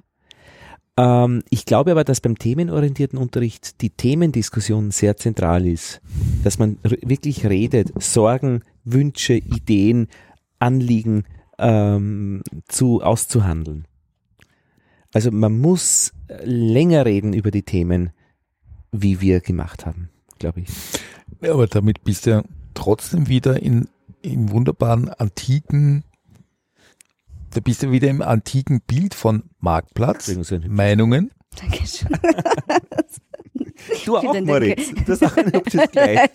[0.97, 6.01] Ähm, ich glaube aber, dass beim themenorientierten Unterricht die Themendiskussion sehr zentral ist.
[6.45, 10.09] Dass man wirklich redet, Sorgen, Wünsche, Ideen,
[10.59, 11.25] Anliegen
[11.59, 13.87] ähm, zu auszuhandeln.
[15.13, 18.11] Also man muss äh, länger reden über die Themen,
[18.93, 20.69] wie wir gemacht haben, glaube ich.
[21.41, 22.43] Ja, aber damit bist du ja
[22.75, 23.89] trotzdem wieder in,
[24.23, 26.05] im wunderbaren antiken,
[27.55, 30.35] da bist du wieder im antiken Bild von Marktplatz,
[30.67, 31.31] Meinungen.
[31.61, 32.09] Dankeschön.
[34.05, 34.41] Du auch.
[34.41, 34.93] Moritz.
[35.07, 36.31] Du hast auch ein hübsches Kleid.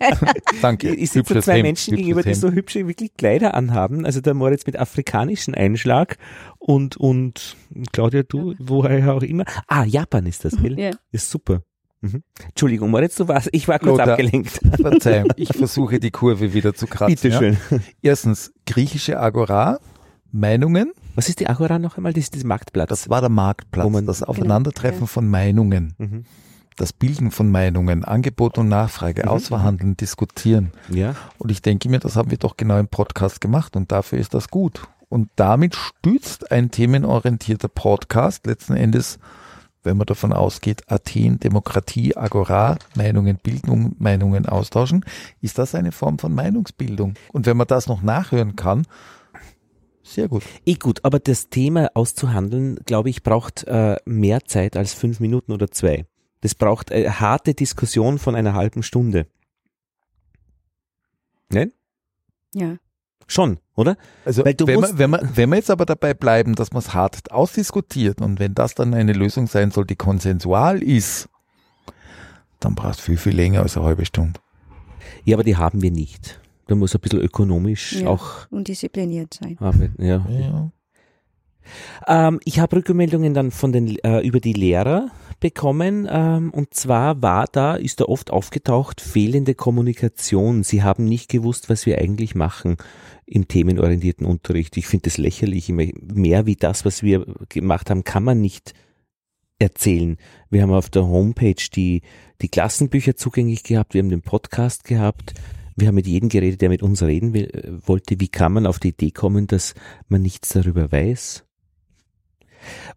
[0.61, 0.93] Danke.
[0.93, 2.41] Ich sitze Hübsches zwei Hemd, Menschen hübsches gegenüber, die Hemd.
[2.41, 4.05] so hübsche wirklich Kleider anhaben.
[4.05, 6.17] Also der Moritz mit afrikanischen Einschlag
[6.57, 7.57] und, und
[7.91, 9.45] Claudia, du, woher auch immer.
[9.67, 10.79] Ah, Japan ist das, gell?
[10.79, 10.91] Ja.
[11.11, 11.63] Ist super.
[12.01, 12.23] Mhm.
[12.47, 14.11] Entschuldigung, Moritz, du warst, ich war kurz Lothar.
[14.11, 14.61] abgelenkt.
[14.81, 17.15] Verzeihung, ich versuche die Kurve wieder zu kratzen.
[17.15, 17.39] Bitte ja.
[17.39, 17.57] schön.
[18.01, 19.79] Erstens, griechische Agora,
[20.31, 22.13] Meinungen, Was ist die Agora noch einmal?
[22.13, 22.89] Das ist das Marktplatz.
[22.89, 25.05] das war der Marktplatz, man- das Aufeinandertreffen ja.
[25.07, 26.25] von Meinungen, mhm.
[26.77, 29.29] das Bilden von Meinungen, Angebot und Nachfrage, Mhm.
[29.29, 30.71] ausverhandeln, diskutieren.
[30.89, 31.15] Ja.
[31.37, 34.33] Und ich denke mir, das haben wir doch genau im Podcast gemacht und dafür ist
[34.33, 34.87] das gut.
[35.09, 39.17] Und damit stützt ein themenorientierter Podcast letzten Endes,
[39.81, 45.03] wenn man davon ausgeht, Athen, Demokratie, Agora, Meinungen bilden, Meinungen austauschen,
[45.41, 47.15] ist das eine Form von Meinungsbildung.
[47.31, 48.85] Und wenn man das noch nachhören kann,
[50.13, 50.43] sehr gut.
[50.65, 55.51] Eh gut, aber das Thema auszuhandeln, glaube ich, braucht äh, mehr Zeit als fünf Minuten
[55.51, 56.05] oder zwei.
[56.41, 59.27] Das braucht eine harte Diskussion von einer halben Stunde.
[61.49, 61.71] Nein?
[62.53, 62.77] Ja.
[63.27, 63.95] Schon, oder?
[64.25, 66.71] Also Weil du wenn, musst- wir, wenn, wir, wenn wir jetzt aber dabei bleiben, dass
[66.71, 71.29] man es hart ausdiskutiert und wenn das dann eine Lösung sein soll, die konsensual ist,
[72.59, 74.39] dann brauchst du viel, viel länger als eine halbe Stunde.
[75.25, 76.39] Ja, aber die haben wir nicht.
[76.69, 78.07] Da muss ein bisschen ökonomisch Ja.
[78.09, 79.57] auch Und diszipliniert sein.
[79.59, 80.03] arbeiten.
[80.05, 80.23] Ja.
[80.29, 80.71] Ja.
[82.07, 87.21] Ähm, ich habe Rückmeldungen dann von den äh, über die Lehrer bekommen ähm, und zwar
[87.23, 90.63] war da ist da oft aufgetaucht fehlende Kommunikation.
[90.63, 92.77] Sie haben nicht gewusst, was wir eigentlich machen
[93.25, 94.77] im themenorientierten Unterricht.
[94.77, 95.69] Ich finde das lächerlich.
[95.69, 98.73] Immer Mehr wie das, was wir gemacht haben, kann man nicht
[99.59, 100.17] erzählen.
[100.49, 102.01] Wir haben auf der Homepage die
[102.41, 103.93] die Klassenbücher zugänglich gehabt.
[103.93, 105.33] Wir haben den Podcast gehabt.
[105.79, 108.19] Wir haben mit jedem geredet, der mit uns reden will, äh, wollte.
[108.19, 109.73] Wie kann man auf die Idee kommen, dass
[110.07, 111.45] man nichts darüber weiß?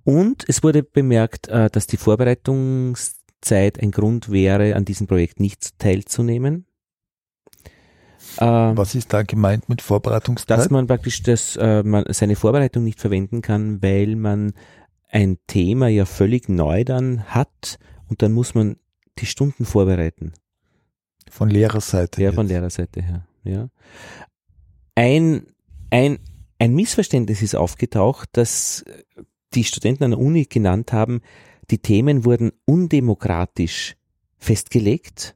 [0.05, 5.79] Und es wurde bemerkt, äh, dass die Vorbereitungszeit ein Grund wäre, an diesem Projekt nicht
[5.79, 6.67] teilzunehmen.
[8.39, 10.59] Ähm, Was ist da gemeint mit Vorbereitungszeit?
[10.59, 14.55] dass man praktisch das, äh, man seine Vorbereitung nicht verwenden kann, weil man
[15.09, 18.77] ein Thema ja völlig neu dann hat und dann muss man
[19.19, 20.33] die Stunden vorbereiten.
[21.33, 22.23] Von Lehrerseite.
[22.23, 22.53] Ja, von jetzt.
[22.53, 23.27] Lehrerseite her.
[23.43, 23.71] Ja.
[24.95, 25.47] Ein,
[25.89, 26.19] ein,
[26.59, 28.85] ein Missverständnis ist aufgetaucht, dass
[29.55, 31.23] die Studenten an der Uni genannt haben,
[31.71, 33.97] die Themen wurden undemokratisch
[34.37, 35.35] festgelegt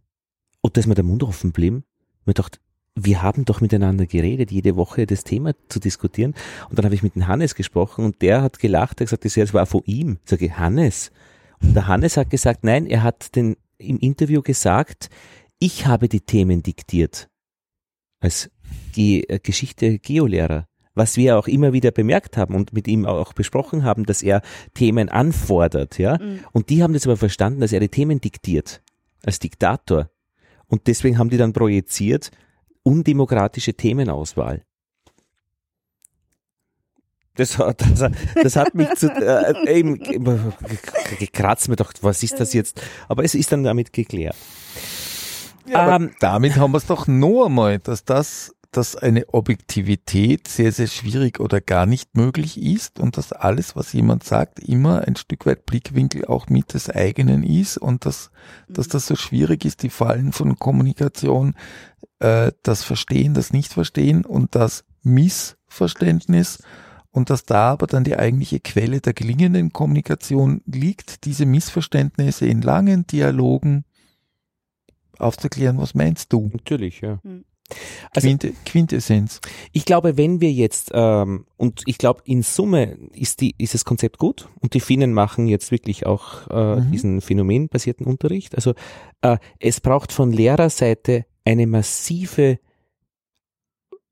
[0.60, 1.82] und dass mir der Mund offen blieb.
[2.26, 2.58] Man dachte,
[2.94, 6.34] wir haben doch miteinander geredet, jede Woche das Thema zu diskutieren.
[6.68, 9.24] Und dann habe ich mit dem Hannes gesprochen und der hat gelacht, er hat gesagt,
[9.24, 10.18] das das war von ihm.
[10.24, 11.10] Ich sage, Hannes.
[11.62, 15.08] Und der Hannes hat gesagt, nein, er hat den, im Interview gesagt,
[15.58, 17.28] ich habe die Themen diktiert.
[18.20, 18.50] Als
[18.94, 20.66] die äh, Geschichte Geolehrer.
[20.94, 24.40] Was wir auch immer wieder bemerkt haben und mit ihm auch besprochen haben, dass er
[24.72, 26.18] Themen anfordert, ja.
[26.18, 26.40] Mhm.
[26.52, 28.82] Und die haben das aber verstanden, dass er die Themen diktiert.
[29.24, 30.10] Als Diktator.
[30.68, 32.30] Und deswegen haben die dann projiziert,
[32.82, 34.64] undemokratische Themenauswahl.
[37.34, 38.10] Das hat, das,
[38.42, 39.98] das hat mich zu, äh, eben
[41.18, 42.80] gekratzt, mir gedacht, was ist das jetzt?
[43.08, 44.36] Aber es ist dann damit geklärt.
[45.68, 50.72] Ja, Ähm, damit haben wir es doch noch einmal, dass das, dass eine Objektivität sehr,
[50.72, 55.16] sehr schwierig oder gar nicht möglich ist und dass alles, was jemand sagt, immer ein
[55.16, 58.30] Stück weit Blickwinkel auch mit des eigenen ist und dass,
[58.68, 61.54] dass das so schwierig ist, die Fallen von Kommunikation,
[62.18, 66.58] äh, das Verstehen, das Nicht-Verstehen und das Missverständnis
[67.16, 72.60] und dass da aber dann die eigentliche Quelle der gelingenden Kommunikation liegt, diese Missverständnisse in
[72.60, 73.84] langen Dialogen
[75.18, 76.50] aufzuklären, was meinst du?
[76.52, 77.18] Natürlich, ja.
[77.22, 77.44] Mhm.
[78.12, 79.40] Also- Quinte, Quintessenz.
[79.72, 83.84] Ich glaube, wenn wir jetzt, ähm, und ich glaube, in Summe ist, die, ist das
[83.84, 86.92] Konzept gut und die Finnen machen jetzt wirklich auch äh, Mhm.
[86.92, 88.54] diesen phänomenbasierten Unterricht.
[88.54, 88.74] Also
[89.22, 92.60] äh, es braucht von Lehrerseite eine massive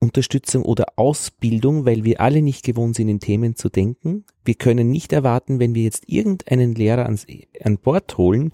[0.00, 4.24] Unterstützung oder Ausbildung, weil wir alle nicht gewohnt sind, in Themen zu denken.
[4.44, 7.26] Wir können nicht erwarten, wenn wir jetzt irgendeinen Lehrer ans,
[7.62, 8.52] an Bord holen,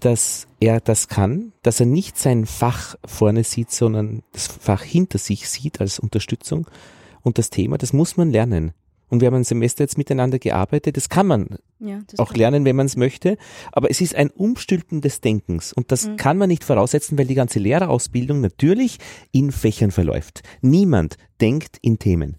[0.00, 5.18] dass er das kann, dass er nicht sein Fach vorne sieht, sondern das Fach hinter
[5.18, 6.66] sich sieht als Unterstützung.
[7.22, 8.72] Und das Thema, das muss man lernen.
[9.10, 12.64] Und wir haben ein Semester jetzt miteinander gearbeitet, das kann man Ja, das auch lernen,
[12.66, 13.38] wenn man es möchte.
[13.72, 15.72] Aber es ist ein Umstülpen des Denkens.
[15.72, 16.16] Und das Mhm.
[16.16, 18.98] kann man nicht voraussetzen, weil die ganze Lehrerausbildung natürlich
[19.32, 20.42] in Fächern verläuft.
[20.60, 22.36] Niemand denkt in Themen.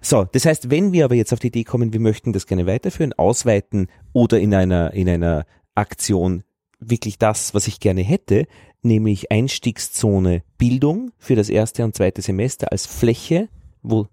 [0.00, 2.66] So, das heißt, wenn wir aber jetzt auf die Idee kommen, wir möchten das gerne
[2.66, 6.44] weiterführen, ausweiten oder in einer, in einer Aktion
[6.80, 8.46] wirklich das, was ich gerne hätte,
[8.82, 13.48] nämlich Einstiegszone Bildung für das erste und zweite Semester als Fläche,
[13.82, 14.08] wo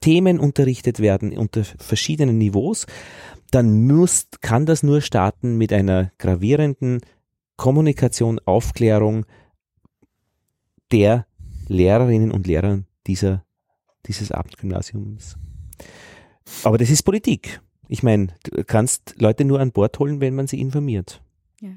[0.00, 2.86] Themen unterrichtet werden unter verschiedenen Niveaus,
[3.50, 7.00] dann muss, kann das nur starten mit einer gravierenden
[7.56, 9.24] Kommunikation, Aufklärung
[10.92, 11.26] der
[11.68, 13.44] Lehrerinnen und Lehrer dieser,
[14.06, 15.36] dieses Abendgymnasiums.
[16.62, 17.60] Aber das ist Politik.
[17.88, 21.22] Ich meine, du kannst Leute nur an Bord holen, wenn man sie informiert.
[21.60, 21.70] Ja.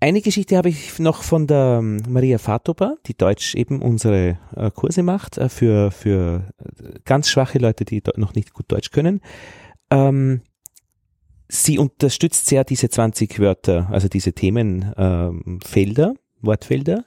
[0.00, 4.70] Eine Geschichte habe ich noch von der ähm, Maria Fatoba, die Deutsch eben unsere äh,
[4.70, 9.20] Kurse macht, äh, für, für äh, ganz schwache Leute, die noch nicht gut Deutsch können.
[9.90, 10.42] Ähm,
[11.48, 17.04] sie unterstützt sehr diese 20 Wörter, also diese Themenfelder, ähm, Felder, Wortfelder.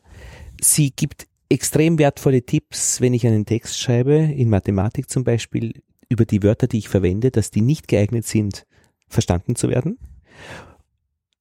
[0.61, 6.25] Sie gibt extrem wertvolle Tipps, wenn ich einen Text schreibe, in Mathematik zum Beispiel, über
[6.25, 8.65] die Wörter, die ich verwende, dass die nicht geeignet sind,
[9.07, 9.97] verstanden zu werden.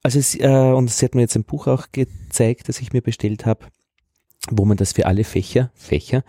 [0.03, 3.03] Also es, äh, und sie hat mir jetzt ein Buch auch gezeigt, das ich mir
[3.03, 3.67] bestellt habe,
[4.51, 6.25] wo man das für alle Fächer, Fächer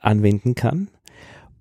[0.00, 0.88] anwenden kann.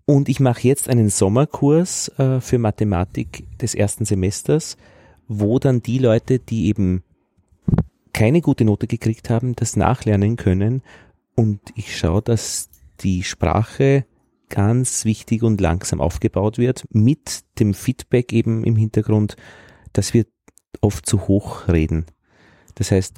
[0.06, 4.78] Und ich mache jetzt einen Sommerkurs äh, für Mathematik des ersten Semesters,
[5.28, 7.04] wo dann die Leute, die eben
[8.14, 10.82] keine gute Note gekriegt haben, das nachlernen können.
[11.36, 12.70] Und ich schaue, dass
[13.02, 14.06] die Sprache
[14.50, 19.36] ganz wichtig und langsam aufgebaut wird, mit dem Feedback eben im Hintergrund,
[19.94, 20.26] dass wir
[20.82, 22.06] oft zu hoch reden.
[22.76, 23.16] Das heißt,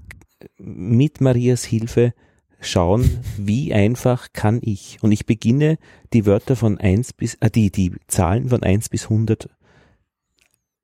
[0.58, 2.14] mit Marias Hilfe
[2.60, 5.00] schauen, wie einfach kann ich.
[5.02, 5.78] Und ich beginne
[6.14, 9.50] die Wörter von 1 bis, äh, die, die Zahlen von 1 bis 100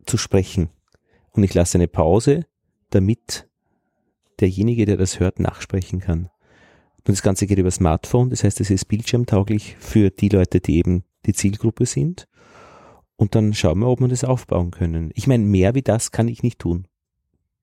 [0.06, 0.70] zu sprechen.
[1.32, 2.46] Und ich lasse eine Pause,
[2.90, 3.48] damit
[4.40, 6.30] derjenige, der das hört, nachsprechen kann.
[7.08, 10.78] Und das Ganze geht über Smartphone, das heißt, es ist bildschirmtauglich für die Leute, die
[10.78, 12.28] eben die Zielgruppe sind.
[13.16, 15.12] Und dann schauen wir, ob wir das aufbauen können.
[15.14, 16.86] Ich meine, mehr wie das kann ich nicht tun.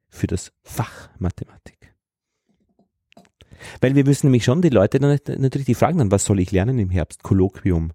[0.09, 1.95] Für das Fach Mathematik.
[3.83, 6.51] Weil wir müssen nämlich schon die Leute dann natürlich die fragen dann, was soll ich
[6.51, 7.23] lernen im Herbst?
[7.23, 7.93] Kolloquium.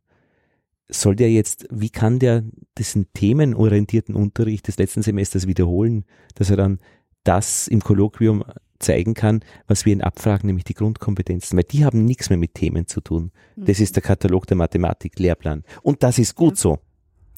[0.87, 2.43] Soll der jetzt, wie kann der
[2.77, 6.79] diesen themenorientierten Unterricht des letzten Semesters wiederholen, dass er dann
[7.23, 8.43] das im Kolloquium
[8.79, 12.53] zeigen kann, was wir ihn abfragen, nämlich die Grundkompetenzen, weil die haben nichts mehr mit
[12.53, 13.31] Themen zu tun.
[13.55, 13.83] Das mhm.
[13.83, 15.63] ist der Katalog der Mathematik, Lehrplan.
[15.83, 16.61] Und das ist gut ja.
[16.61, 16.79] so.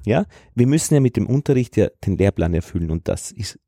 [0.06, 0.26] Ja,
[0.56, 3.60] wir müssen ja mit dem Unterricht ja den Lehrplan erfüllen und das ist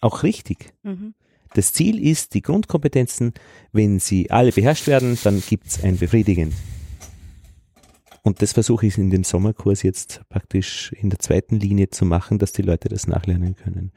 [0.00, 0.72] auch richtig.
[0.82, 1.14] Mhm.
[1.54, 3.32] Das Ziel ist, die Grundkompetenzen,
[3.72, 6.52] wenn sie alle beherrscht werden, dann gibt's ein befriedigend.
[8.26, 12.40] Und das versuche ich in dem Sommerkurs jetzt praktisch in der zweiten Linie zu machen,
[12.40, 13.92] dass die Leute das nachlernen können.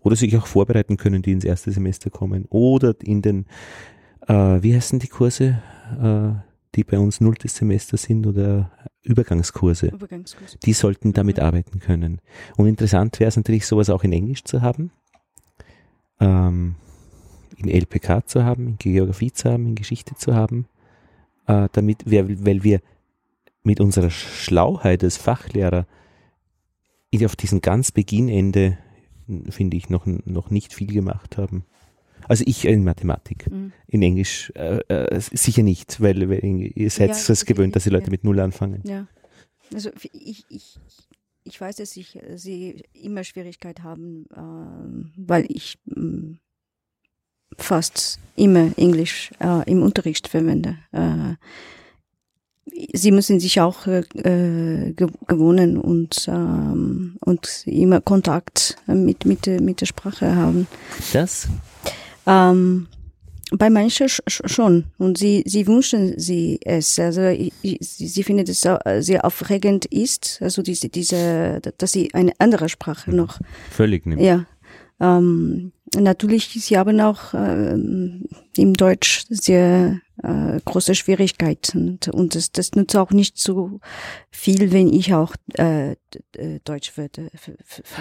[0.00, 2.46] Oder sich auch vorbereiten können, die ins erste Semester kommen.
[2.48, 3.44] Oder in den,
[4.26, 5.62] äh, wie heißen die Kurse,
[6.02, 6.30] äh,
[6.74, 9.88] die bei uns nulltes Semester sind oder Übergangskurse.
[9.88, 10.56] Übergangskurse.
[10.64, 11.42] Die sollten damit mhm.
[11.42, 12.22] arbeiten können.
[12.56, 14.92] Und interessant wäre es natürlich, sowas auch in Englisch zu haben,
[16.20, 16.76] ähm,
[17.58, 20.68] in LPK zu haben, in Geografie zu haben, in Geschichte zu haben,
[21.48, 22.80] äh, damit wir, weil wir
[23.64, 25.86] mit unserer Schlauheit als Fachlehrer
[27.24, 28.76] auf diesen ganz Beginnende,
[29.48, 31.64] finde ich, noch, noch nicht viel gemacht haben.
[32.26, 33.50] Also ich in Mathematik.
[33.50, 33.72] Mhm.
[33.86, 37.90] In Englisch äh, äh, sicher nicht, weil, weil ihr seid ja, es gewöhnt, dass die
[37.90, 38.10] Leute ja.
[38.10, 38.82] mit Null anfangen.
[38.84, 39.06] Ja.
[39.72, 40.78] Also ich, ich,
[41.44, 46.36] ich weiß, dass ich, äh, sie immer Schwierigkeit haben, äh, weil ich äh,
[47.56, 50.78] fast immer Englisch äh, im Unterricht verwende.
[52.70, 54.02] Äh, sie müssen sich auch äh,
[54.96, 60.66] gewohnen und ähm, und immer Kontakt mit mit mit der Sprache haben.
[61.12, 61.48] Das?
[62.26, 62.86] Ähm,
[63.50, 64.84] bei manchen schon.
[64.98, 66.98] Und sie, sie wünschen sie es.
[66.98, 72.32] Also ich, sie, sie findet es sehr aufregend ist, also diese, diese, dass sie eine
[72.38, 73.38] andere Sprache noch.
[73.70, 74.22] Völlig nimmt.
[74.22, 74.46] Ja.
[75.00, 82.72] Ähm, natürlich, sie haben auch äh, im Deutsch sehr äh, große Schwierigkeiten und das, das
[82.72, 83.80] nützt auch nicht so
[84.30, 87.30] viel, wenn ich auch äh, äh Deutsch werde.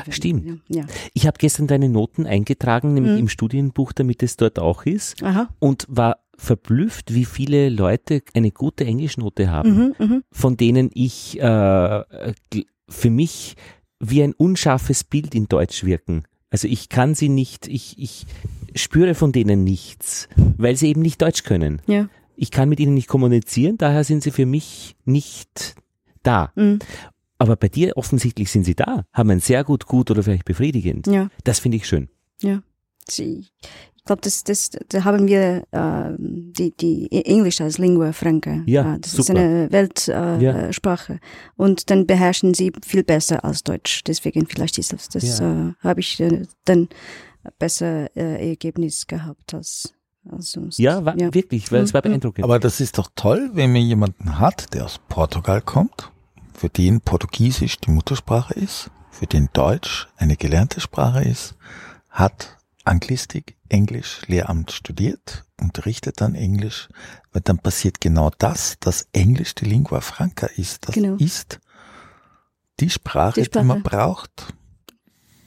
[0.09, 0.61] Stimmt.
[0.69, 0.85] Ja.
[1.13, 3.19] Ich habe gestern deine Noten eingetragen, nämlich mhm.
[3.19, 5.49] im Studienbuch, damit es dort auch ist Aha.
[5.59, 10.23] und war verblüfft, wie viele Leute eine gute Englischnote haben, mhm, mhm.
[10.31, 12.03] von denen ich äh,
[12.89, 13.55] für mich
[13.99, 16.23] wie ein unscharfes Bild in Deutsch wirken.
[16.49, 18.25] Also ich kann sie nicht, ich, ich
[18.75, 21.81] spüre von denen nichts, weil sie eben nicht Deutsch können.
[21.87, 22.09] Ja.
[22.35, 25.75] Ich kann mit ihnen nicht kommunizieren, daher sind sie für mich nicht
[26.23, 26.51] da.
[26.55, 26.79] Mhm.
[27.37, 31.07] Aber bei dir offensichtlich sind sie da, haben ein sehr gut, gut oder vielleicht befriedigend.
[31.07, 31.29] Ja.
[31.43, 32.09] Das finde ich schön.
[32.41, 32.63] Ja.
[33.09, 38.61] Ich glaube, das, das, da haben wir äh, die, die Englisch als Lingua Franca.
[38.65, 39.21] Ja, das super.
[39.21, 41.13] ist eine Weltsprache.
[41.13, 41.21] Äh, ja.
[41.55, 44.03] Und dann beherrschen sie viel besser als Deutsch.
[44.03, 45.69] Deswegen vielleicht ist das, das ja.
[45.69, 46.89] äh, habe ich äh, dann
[47.51, 49.93] besser äh, Ergebnis gehabt als
[50.31, 52.11] also ja, war, ja, wirklich, weil es war mhm.
[52.11, 52.45] beeindruckend.
[52.45, 56.11] Aber das ist doch toll, wenn man jemanden hat, der aus Portugal kommt,
[56.53, 61.55] für den Portugiesisch die Muttersprache ist, für den Deutsch eine gelernte Sprache ist,
[62.09, 66.89] hat Anglistik, Englisch, Lehramt studiert, unterrichtet dann Englisch,
[67.31, 70.87] weil dann passiert genau das, dass Englisch die Lingua Franca ist.
[70.87, 71.15] Das genau.
[71.15, 71.59] ist
[72.79, 74.53] die Sprache, die Sprache, die man braucht.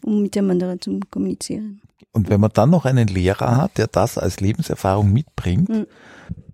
[0.03, 1.83] Um mit dem anderen zu kommunizieren.
[2.13, 5.87] Und wenn man dann noch einen Lehrer hat, der das als Lebenserfahrung mitbringt, mhm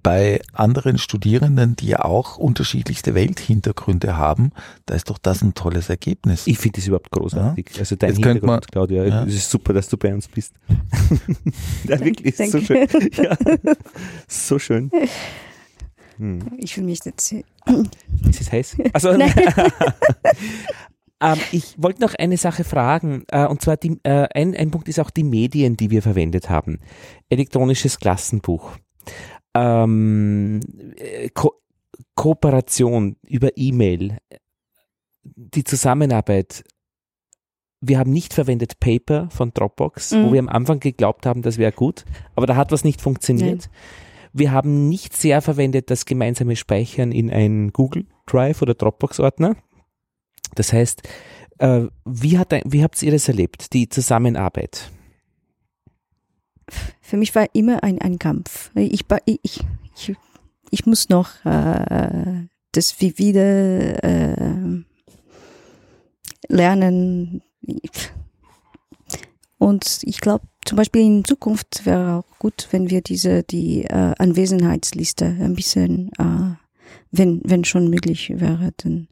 [0.02, 4.50] bei anderen Studierenden, die ja auch unterschiedlichste Welthintergründe haben,
[4.86, 6.46] da ist doch das ein tolles Ergebnis.
[6.46, 7.70] Ich finde das überhaupt großartig.
[7.74, 7.80] Ja?
[7.80, 9.24] Also dein Jetzt Hintergrund, man, Claudia, ja.
[9.24, 10.54] es ist super, dass du bei uns bist.
[11.84, 12.88] ja, wirklich, ist so schön.
[13.14, 13.36] Ja,
[14.26, 14.90] so schön.
[16.16, 16.40] Hm.
[16.58, 17.32] Ich fühle mich jetzt.
[17.32, 18.76] Ist es heiß?
[18.92, 19.10] Also,
[21.22, 24.88] ähm, ich wollte noch eine Sache fragen, äh, und zwar die, äh, ein, ein Punkt
[24.88, 26.80] ist auch die Medien, die wir verwendet haben.
[27.28, 28.72] Elektronisches Klassenbuch
[29.54, 30.60] ähm,
[31.34, 31.52] Ko
[32.14, 34.18] Kooperation über E-Mail,
[35.22, 36.64] die Zusammenarbeit.
[37.80, 40.24] Wir haben nicht verwendet Paper von Dropbox, mhm.
[40.24, 42.04] wo wir am Anfang geglaubt haben, das wäre gut,
[42.34, 43.62] aber da hat was nicht funktioniert.
[43.62, 44.30] Nein.
[44.34, 49.56] Wir haben nicht sehr verwendet das gemeinsame Speichern in ein Google Drive oder Dropbox-Ordner.
[50.54, 51.02] Das heißt,
[51.58, 54.90] äh, wie, hat, wie habt ihr das erlebt, die Zusammenarbeit?
[57.00, 58.70] für mich war immer ein, ein Kampf.
[58.74, 60.16] Ich, ich, ich,
[60.70, 64.82] ich muss noch äh, das wie wieder äh,
[66.48, 67.42] lernen.
[69.58, 74.14] Und ich glaube, zum Beispiel in Zukunft wäre auch gut, wenn wir diese die äh,
[74.18, 76.56] Anwesenheitsliste ein bisschen, äh,
[77.10, 79.08] wenn wenn schon möglich wäre, dann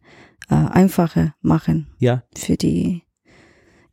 [0.51, 1.87] äh, einfacher machen.
[1.99, 2.23] Ja.
[2.37, 3.03] Für die.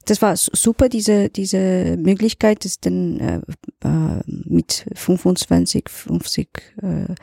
[0.05, 3.41] Das war super diese diese Möglichkeit, das dann äh,
[3.83, 6.49] äh, mit 25, 50,
[6.81, 7.15] äh,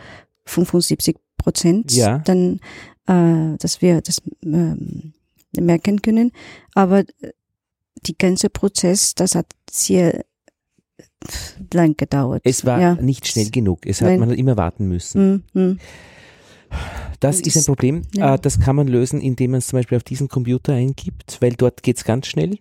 [0.44, 2.18] 75 Prozent Ja.
[2.18, 2.60] dann,
[3.06, 5.14] äh, dass wir das ähm,
[5.58, 6.32] merken können.
[6.74, 7.32] Aber äh,
[8.06, 10.24] die ganze Prozess, das hat sehr
[11.72, 12.42] lang gedauert.
[12.44, 12.94] Es war ja.
[12.96, 13.86] nicht schnell genug.
[13.86, 14.20] Es hat, Nein.
[14.20, 15.44] man hat immer warten müssen.
[15.54, 15.78] Mm,
[17.20, 18.02] Das Und ist ein das- Problem.
[18.14, 18.34] ja.
[18.34, 21.52] Äh, Das kann man lösen, indem man es zum Beispiel auf diesen Computer eingibt, weil
[21.52, 22.58] dort geht's ganz schnell.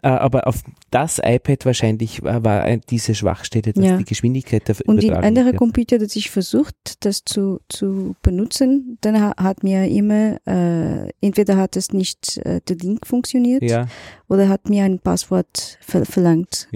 [0.00, 3.96] Äh, Aber auf das iPad wahrscheinlich war war diese Schwachstelle, dass Ja.
[3.96, 9.20] die Geschwindigkeit der Und in andere Computer, dass ich versucht, das zu, zu benutzen, dann
[9.20, 13.88] ha- hat mir immer, äh, entweder hat es nicht äh, der Link funktioniert Ja,
[14.28, 16.68] oder hat mir ein Passwort ver verlangt.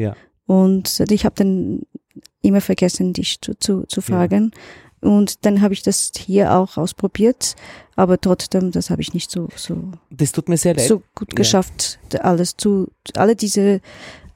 [0.47, 1.83] Und äh, ich habe dann
[2.43, 4.51] immer vergessen, dich zu, zu, zu fragen.
[5.03, 7.57] Und dann habe ich das hier auch ausprobiert,
[7.96, 9.76] aber trotzdem, das habe ich nicht so, so,
[10.11, 10.86] Das tut mir sehr leid.
[10.86, 11.36] so gut Ja.
[11.36, 13.80] geschafft, alles zu, alle diese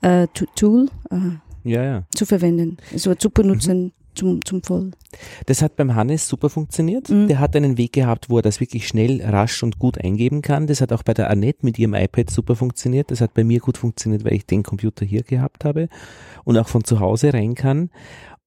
[0.02, 1.16] äh, Tool äh,
[1.70, 2.02] Ja, ja.
[2.14, 4.92] zu verwenden, also zu benutzen zum, zum Voll.
[5.44, 7.10] Das hat beim Hannes super funktioniert.
[7.10, 7.28] Mhm.
[7.28, 10.66] Der hat einen Weg gehabt, wo er das wirklich schnell, rasch und gut eingeben kann.
[10.66, 13.10] Das hat auch bei der Annette mit ihrem iPad super funktioniert.
[13.10, 15.88] Das hat bei mir gut funktioniert, weil ich den Computer hier gehabt habe
[16.44, 17.90] und auch von zu Hause rein kann.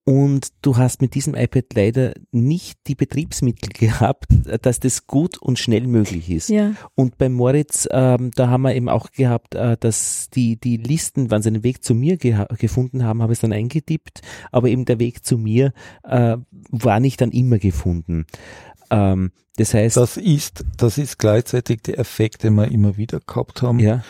[0.10, 4.26] Und du hast mit diesem iPad leider nicht die Betriebsmittel gehabt,
[4.64, 6.49] dass das gut und schnell möglich ist.
[6.49, 10.78] Ja, Und bei Moritz, ähm, da haben wir eben auch gehabt, äh, dass die, die
[10.78, 14.70] Listen, wann sie den Weg zu mir gefunden haben, habe ich es dann eingetippt, aber
[14.70, 16.38] eben der Weg zu mir äh,
[16.72, 18.26] war nicht dann immer gefunden.
[18.89, 23.62] Ähm, das heißt, Das ist, das ist gleichzeitig der Effekt, den wir immer wieder gehabt
[23.62, 23.78] haben.
[23.78, 24.03] ja,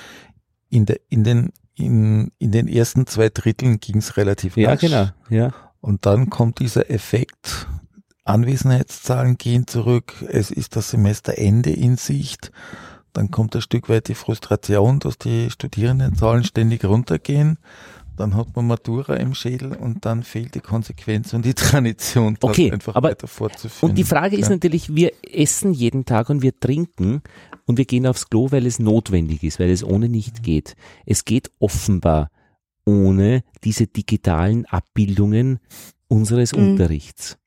[0.69, 4.79] In, der, in, den, in, in den ersten zwei Dritteln ging es relativ ja, rasch.
[4.79, 5.51] genau, ja,
[5.81, 7.67] Und dann kommt dieser Effekt,
[8.25, 12.51] Anwesenheitszahlen gehen zurück, es ist das Semesterende in Sicht,
[13.13, 17.57] dann kommt ein Stück weit die Frustration, dass die Studierendenzahlen ständig runtergehen,
[18.17, 22.51] dann hat man Matura im Schädel und dann fehlt die Konsequenz und die Tradition, das
[22.51, 23.91] Okay, einfach aber- weiter fortzuführen.
[23.91, 24.55] Und die Frage ist Ja.
[24.55, 27.21] natürlich, wir essen jeden Tag und wir trinken
[27.65, 30.75] und wir gehen aufs Klo, weil es notwendig ist, weil es ohne nicht geht.
[31.05, 32.29] Es geht offenbar
[32.85, 35.59] ohne diese digitalen Abbildungen
[36.07, 36.71] unseres Mhm.
[36.71, 37.37] Unterrichts.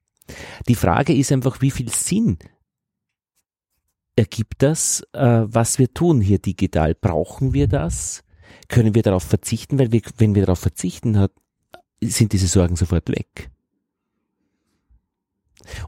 [0.68, 2.38] Die Frage ist einfach, wie viel Sinn
[4.16, 6.94] ergibt das, äh, was wir tun hier digital?
[6.94, 8.22] Brauchen wir das?
[8.68, 9.78] Können wir darauf verzichten?
[9.78, 11.32] Weil wir, wenn wir darauf verzichten, hat,
[12.02, 13.50] sind diese Sorgen sofort weg.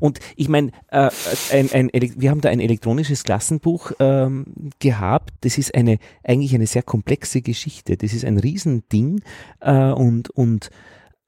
[0.01, 1.11] Und ich meine, äh,
[1.53, 4.47] ein, ein, wir haben da ein elektronisches Klassenbuch ähm,
[4.79, 5.35] gehabt.
[5.41, 7.97] Das ist eine eigentlich eine sehr komplexe Geschichte.
[7.97, 9.23] Das ist ein Riesending
[9.61, 10.71] äh, und und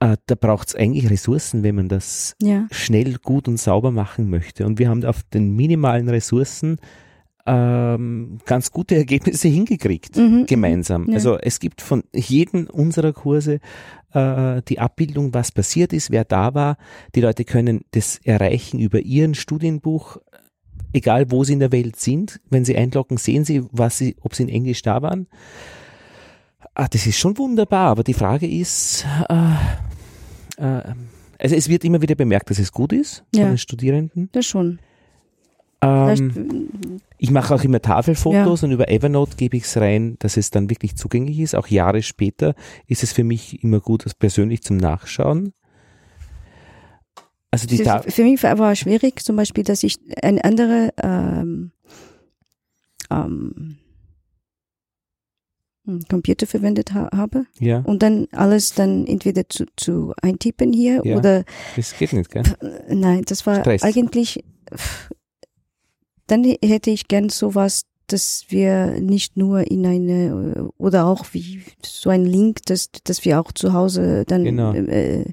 [0.01, 4.29] äh, da braucht es eigentlich Ressourcen, wenn man das ja, schnell, gut und sauber machen
[4.29, 4.67] möchte.
[4.67, 6.79] Und wir haben auf den minimalen Ressourcen
[7.47, 10.47] ähm, ganz gute Ergebnisse hingekriegt, Mhm.
[10.47, 11.07] gemeinsam.
[11.09, 11.15] Ja.
[11.15, 13.61] Also es gibt von jedem unserer Kurse
[14.13, 16.77] äh, die Abbildung, was passiert ist, wer da war.
[17.15, 20.17] Die Leute können das erreichen über ihren Studienbuch,
[20.93, 22.41] egal wo sie in der Welt sind.
[22.51, 25.27] Wenn sie einloggen, sehen sie, was sie, ob sie in Englisch da waren.
[26.75, 29.35] Ah, das ist schon wunderbar, aber die Frage ist, äh,
[30.63, 30.83] äh,
[31.39, 33.49] also es wird immer wieder bemerkt, dass es gut ist von Ja.
[33.49, 34.29] den Studierenden.
[34.33, 34.79] das schon.
[35.83, 40.37] Ähm, Vielleicht, ich mache auch immer Tafelfotos und über Evernote gebe ich es rein, dass
[40.37, 41.55] es dann wirklich zugänglich ist.
[41.55, 42.55] Auch Jahre später
[42.87, 45.53] ist es für mich immer gut, das persönlich zum Nachschauen.
[47.51, 51.71] Also die für, für mich war war schwierig, zum Beispiel, dass ich eine andere ähm,
[53.11, 53.79] ähm,
[55.87, 61.01] hm, Computer verwendet ha habe ja, und dann alles dann entweder zu, zu eintippen hier
[61.05, 61.17] Ja.
[61.17, 61.45] oder
[61.77, 62.43] das geht nicht, gell?
[62.61, 63.83] äh, nein, das war Stress.
[63.83, 64.45] eigentlich
[66.27, 71.63] dann hätte ich gern sowas, dass wir nicht nur in eine äh, oder auch wie
[71.83, 74.73] so ein Link, dass dass wir auch zu Hause dann Genau.
[74.75, 75.25] äh, äh,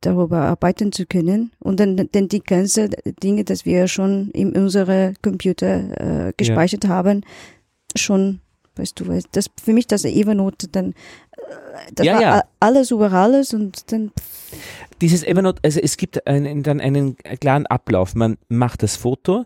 [0.00, 2.88] darüber arbeiten zu können und dann denn die ganze
[3.22, 7.22] Dinge, dass wir schon in unsere Computer äh, gespeichert haben,
[7.94, 8.40] schon
[8.76, 10.92] weißt du, weißt, das für mich das Evernote dann
[11.36, 12.38] äh, das Ja, war ja.
[12.40, 14.10] a- alles über alles und dann
[15.00, 18.14] Dieses Evernote, also es gibt einen, dann einen klaren Ablauf.
[18.14, 19.44] Man macht das Foto,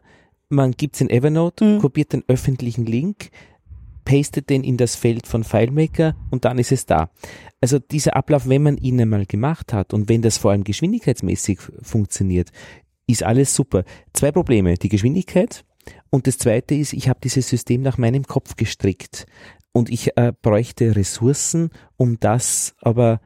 [0.48, 1.78] man gibt es in Evernote, Mhm.
[1.80, 3.30] kopiert den öffentlichen Link,
[4.04, 7.10] pastet den in das Feld von FileMaker und dann ist es da.
[7.60, 11.58] Also dieser Ablauf, wenn man ihn einmal gemacht hat und wenn das vor allem geschwindigkeitsmäßig
[11.82, 12.50] funktioniert,
[13.08, 13.84] ist alles super.
[14.12, 15.64] Zwei Probleme, die Geschwindigkeit
[16.10, 19.26] und das zweite ist, ich habe dieses System nach meinem Kopf gestrickt
[19.72, 23.20] und ich äh, bräuchte Ressourcen, um das aber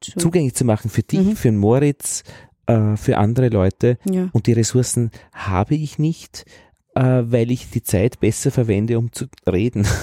[0.00, 1.36] zugänglich zu machen für dich, mhm.
[1.36, 2.22] für Moritz,
[2.68, 3.98] äh, für andere Leute.
[4.08, 4.28] Ja.
[4.32, 6.44] Und die Ressourcen habe ich nicht,
[6.94, 9.86] äh, weil ich die Zeit besser verwende, um zu reden.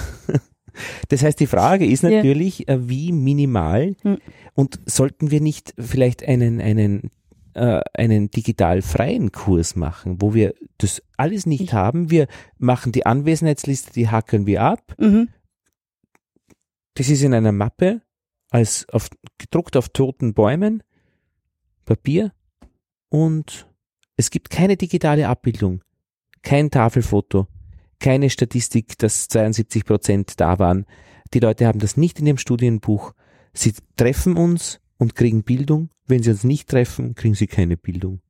[1.08, 2.86] Das heißt, die Frage ist natürlich, ja.
[2.86, 4.18] wie minimal hm.
[4.52, 7.10] und sollten wir nicht vielleicht einen, einen
[7.54, 11.72] äh, einen digital freien Kurs machen, wo wir das alles nicht ich.
[11.72, 12.10] haben.
[12.10, 12.26] Wir
[12.58, 14.94] machen die Anwesenheitsliste, die hacken wir ab.
[14.98, 15.30] Mhm.
[16.92, 18.02] Das ist in einer Mappe,
[18.50, 19.08] als auf,
[19.38, 20.82] gedruckt auf toten Bäumen,
[21.86, 22.32] Papier
[23.08, 23.66] und
[24.16, 25.82] es gibt keine digitale Abbildung,
[26.42, 27.46] kein Tafelfoto,
[27.98, 30.86] keine Statistik, dass 72 Prozent da waren.
[31.34, 33.12] Die Leute haben das nicht in dem Studienbuch.
[33.52, 35.90] Sie treffen uns und kriegen Bildung.
[36.06, 38.20] Wenn sie uns nicht treffen, kriegen sie keine Bildung.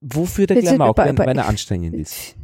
[0.00, 2.36] Wofür der Klamauk, wenn, er anstrengend ist?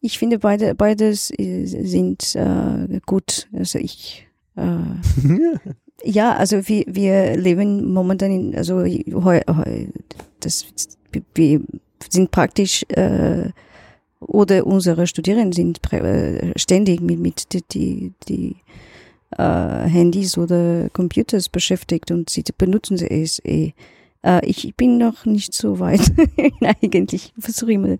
[0.00, 3.48] Ich finde beide, beides äh, sind äh, gut.
[3.52, 4.60] Also ich äh,
[6.04, 9.86] ja, also wir, wir leben momentan in, also heu, heu,
[10.40, 10.66] das,
[11.34, 11.60] wir
[12.08, 13.50] sind praktisch äh,
[14.20, 18.56] oder unsere Studierenden sind äh, ständig mit, mit die, die, die
[19.36, 19.42] äh,
[19.88, 23.72] Handys oder Computers beschäftigt und sie benutzen sie es eh.
[24.22, 26.12] Äh, ich bin noch nicht so weit.
[26.60, 27.98] Eigentlich versuche mal.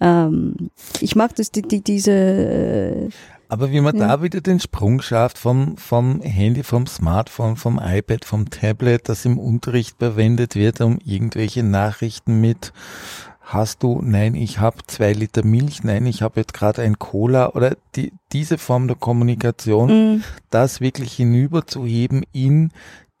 [0.00, 0.70] Ähm,
[1.00, 2.12] ich mag das, die, die, diese.
[2.12, 3.08] Äh,
[3.50, 4.06] aber wie man ja.
[4.06, 9.24] da wieder den Sprung schafft vom, vom Handy, vom Smartphone, vom iPad, vom Tablet, das
[9.24, 12.72] im Unterricht verwendet wird, um irgendwelche Nachrichten mit
[13.40, 17.48] hast du, nein, ich habe zwei Liter Milch, nein, ich habe jetzt gerade ein Cola
[17.48, 20.24] oder die, diese Form der Kommunikation, mm.
[20.50, 22.70] das wirklich hinüberzuheben in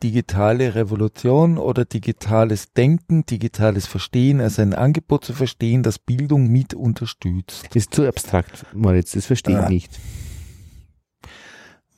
[0.04, 6.72] digitale Revolution oder digitales Denken, digitales Verstehen, also ein Angebot zu verstehen, das Bildung mit
[6.72, 7.66] unterstützt.
[7.66, 9.68] Das ist zu abstrakt, Moritz, das verstehe ich ah.
[9.68, 9.90] nicht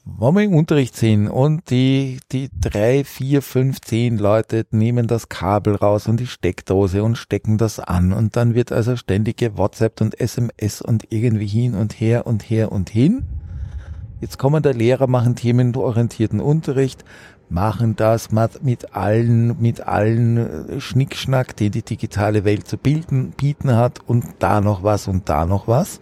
[0.05, 5.29] wenn wir im Unterricht sind und die, die drei, vier, fünf, zehn Leute nehmen das
[5.29, 10.01] Kabel raus und die Steckdose und stecken das an und dann wird also ständige WhatsApp
[10.01, 13.23] und SMS und irgendwie hin und her und her und hin.
[14.21, 17.05] Jetzt kommen der Lehrer, machen themenorientierten Unterricht,
[17.49, 23.77] machen das mit allen, mit allen äh, Schnickschnack, den die digitale Welt zu bilden, bieten
[23.77, 26.01] hat und da noch was und da noch was.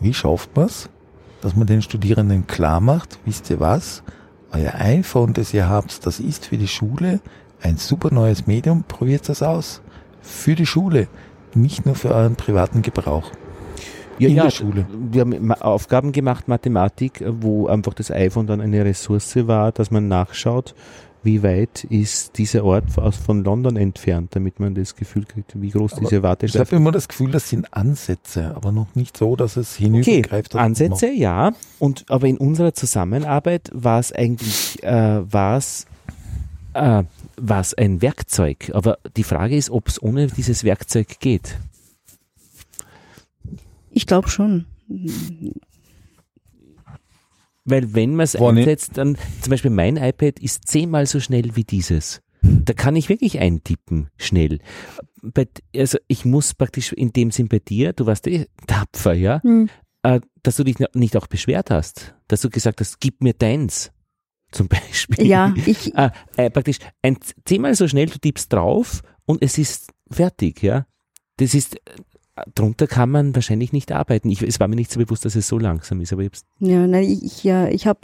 [0.00, 0.88] Wie schafft man's?
[1.44, 4.02] Dass man den Studierenden klar macht, wisst ihr was,
[4.50, 7.20] euer iPhone, das ihr habt, das ist für die Schule
[7.60, 9.82] ein super neues Medium, probiert das aus.
[10.22, 11.06] Für die Schule,
[11.54, 13.30] nicht nur für euren privaten Gebrauch.
[14.18, 14.86] Ja, in ja, der Schule.
[15.10, 20.08] Wir haben Aufgaben gemacht, Mathematik, wo einfach das iPhone dann eine Ressource war, dass man
[20.08, 20.74] nachschaut,
[21.24, 25.70] wie weit ist dieser Ort aus von London entfernt, damit man das Gefühl kriegt, wie
[25.70, 26.68] groß aber diese Warteschleife ist.
[26.68, 30.54] Ich habe immer das Gefühl, das sind Ansätze, aber noch nicht so, dass es hinübergreift.
[30.54, 31.52] Okay, Ansätze, ja.
[31.78, 35.86] Und aber in unserer Zusammenarbeit war es eigentlich, äh, war es
[36.74, 37.04] äh,
[37.36, 38.70] war es ein Werkzeug.
[38.74, 41.58] Aber die Frage ist, ob es ohne dieses Werkzeug geht.
[43.90, 44.66] Ich glaube schon.
[47.64, 51.64] Weil wenn man es einsetzt, dann zum Beispiel mein iPad ist zehnmal so schnell wie
[51.64, 52.20] dieses.
[52.42, 54.58] Da kann ich wirklich eintippen, schnell.
[55.74, 59.70] Also ich muss praktisch in dem Sinn bei dir, du warst eh tapfer, ja, mhm.
[60.42, 63.92] dass du dich nicht auch beschwert hast, dass du gesagt hast, gib mir deins
[64.54, 65.26] zum Beispiel.
[65.26, 65.94] Ja, ich.
[65.94, 70.86] Äh, äh, praktisch ein, zehnmal so schnell, du tippst drauf und es ist fertig, ja.
[71.38, 71.76] Das ist
[72.54, 74.30] drunter kann man wahrscheinlich nicht arbeiten.
[74.30, 76.86] Ich, es war mir nicht so bewusst, dass es so langsam ist, aber ich Ja,
[76.86, 78.00] nein, ich, ja, ich habe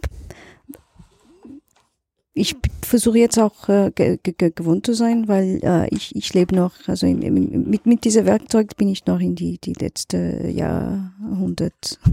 [2.32, 3.90] ich versuche jetzt auch äh,
[4.22, 8.24] gewohnt zu sein, weil äh, ich, ich lebe noch, also in, in, mit, mit diesem
[8.24, 11.98] Werkzeug bin ich noch in die, die letzte Jahrhundert.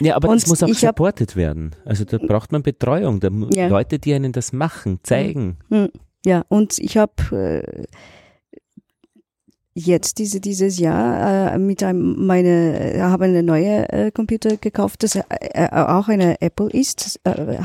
[0.00, 1.74] Ja, aber es muss auch supportet hab, werden.
[1.84, 3.68] Also da braucht man Betreuung, da ja.
[3.68, 5.56] Leute, die einen das machen, zeigen.
[5.70, 5.88] Hm,
[6.24, 7.84] ja, und ich habe äh,
[9.76, 15.02] jetzt diese, dieses Jahr äh, mit einem, meine, äh, habe eine neue äh, Computer gekauft,
[15.02, 17.20] das äh, äh auch eine Apple ist.
[17.24, 17.58] Äh,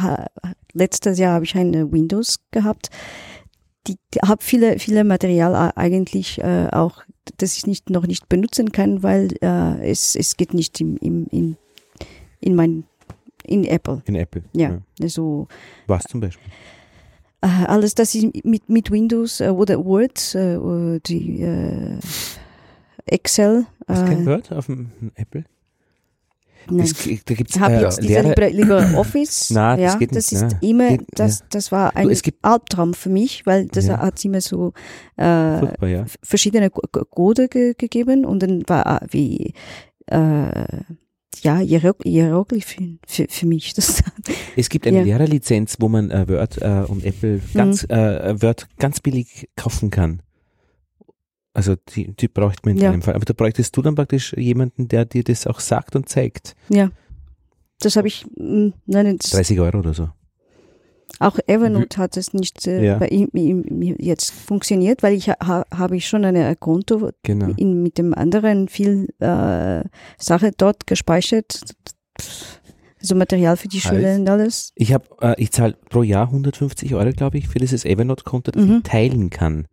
[0.73, 2.89] letztes Jahr habe ich eine Windows gehabt.
[3.87, 7.01] Die, die habe viele, viele Material eigentlich auch,
[7.37, 9.29] das ich nicht, noch nicht benutzen kann, weil
[9.81, 11.57] es, es geht nicht im, im, in,
[12.41, 12.83] in mein,
[13.43, 14.03] in Apple.
[14.05, 14.43] In Apple.
[14.53, 14.81] Ja, ja.
[15.01, 15.47] also.
[15.87, 16.47] Was zum Beispiel?
[17.41, 21.97] Äh, alles, das ist mit, mit Windows äh, oder Word, äh, die äh,
[23.05, 23.65] Excel.
[23.87, 25.43] Du kein Word auf dem Apple?
[26.69, 26.81] Nein.
[26.85, 26.93] Es,
[27.25, 29.49] da gibt's, Ich habe äh, jetzt diese Libre, Libre Office.
[29.53, 30.69] Na, das ja, geht das nicht, ist ja.
[30.69, 31.45] immer, Geht- das, ja.
[31.49, 33.97] das war ein Du, Albtraum für mich, weil das Ja.
[33.97, 34.73] hat immer so
[35.17, 36.05] äh, furchtbar, ja.
[36.21, 39.53] verschiedene Code ge gegeben und dann war wie
[40.05, 40.65] äh,
[41.41, 43.73] ja Hierog- Hieroglyphen für, für mich.
[43.73, 44.03] Das,
[44.55, 45.03] Es gibt eine Ja.
[45.03, 47.41] Lehrerlizenz, wo man äh, Word äh, und Apple Mhm.
[47.53, 50.21] ganz, äh, Word ganz billig kaufen kann.
[51.53, 52.91] Also die, die braucht man in Ja.
[52.91, 53.15] dem Fall.
[53.15, 56.55] Aber da bräuchtest du dann praktisch jemanden, der dir das auch sagt und zeigt.
[56.69, 56.91] ja,
[57.79, 58.25] das habe ich.
[58.37, 60.09] mh, Nein, das, 30 Euro oder so.
[61.21, 62.97] Auch Evernote hat es nicht äh, Ja.
[62.97, 63.63] bei ihm, ihm
[63.99, 67.49] jetzt funktioniert, weil ich ha, habe ich schon eine Konto Genau.
[67.57, 69.83] in, mit dem anderen viel äh,
[70.17, 71.61] Sache dort gespeichert.
[72.99, 73.79] Also Material für die?
[73.79, 74.71] Schule und alles.
[74.75, 78.63] Ich habe, äh, ich zahle pro Jahr 150 Euro, glaube ich, für dieses Evernote-Konto, das
[78.63, 78.77] Mhm.
[78.77, 79.65] ich teilen kann.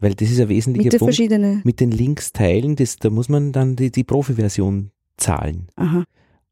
[0.00, 1.64] Weil das ist ein wesentlicher Mit Punkt.
[1.64, 5.66] Mit den Links teilen, das, da muss man dann die, die Profi-Version zahlen.
[5.74, 6.04] Aha.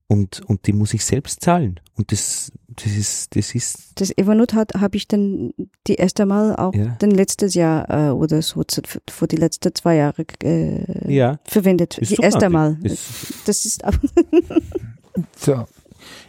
[0.08, 1.80] Und, und die muss ich selbst zahlen.
[1.96, 5.52] Und das, das ist, das ist, Das Evernote hat habe ich dann
[5.88, 6.94] die erste Mal auch Ja.
[7.00, 8.62] dann letztes Jahr äh, oder so
[9.10, 11.98] für die letzten zwei Jahre äh, ja, verwendet.
[11.98, 12.26] ist Die super.
[12.28, 12.78] erste Mal.
[12.84, 13.02] Ist,
[13.46, 13.98] Das ist aber
[15.36, 15.64] So.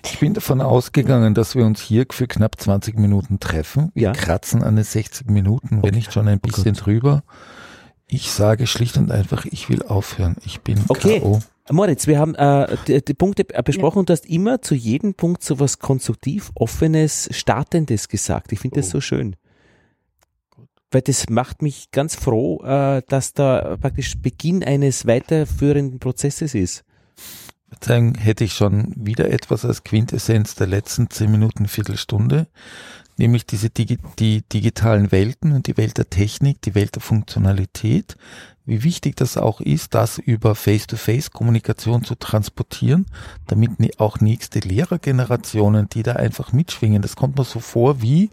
[0.04, 3.92] Ich bin davon ausgegangen, dass wir uns hier für knapp 20 Minuten treffen.
[3.94, 4.12] Wir Ja.
[4.14, 6.86] kratzen an den 60 Minuten, wenn nicht schon ein Oh bisschen Gott.
[6.86, 7.24] drüber.
[8.10, 10.38] Ich sage schlicht und einfach, ich will aufhören.
[10.46, 11.20] Ich bin Okay.
[11.20, 11.40] K.O.
[11.70, 15.14] Moritz, wir haben äh, die, die Punkte äh, besprochen und du hast immer zu jedem
[15.16, 18.54] Punkt so was konstruktiv, offenes, startendes gesagt.
[18.54, 18.92] Ich finde das Oh.
[18.92, 19.36] so schön.
[20.92, 26.86] Weil das macht mich ganz froh, äh, dass da praktisch Beginn eines weiterführenden Prozesses ist.
[27.84, 32.48] Sagen, hätte ich schon wieder etwas als Quintessenz der letzten 10 Minuten, Viertelstunde,
[33.18, 38.16] nämlich diese Digi die digitalen Welten und die Welt der Technik, die Welt der Funktionalität,
[38.66, 43.06] wie wichtig das auch ist, das über Face-to-Face-Kommunikation zu transportieren,
[43.48, 48.30] damit auch nächste Lehrergenerationen, die da einfach mitschwingen, das kommt mir so vor wie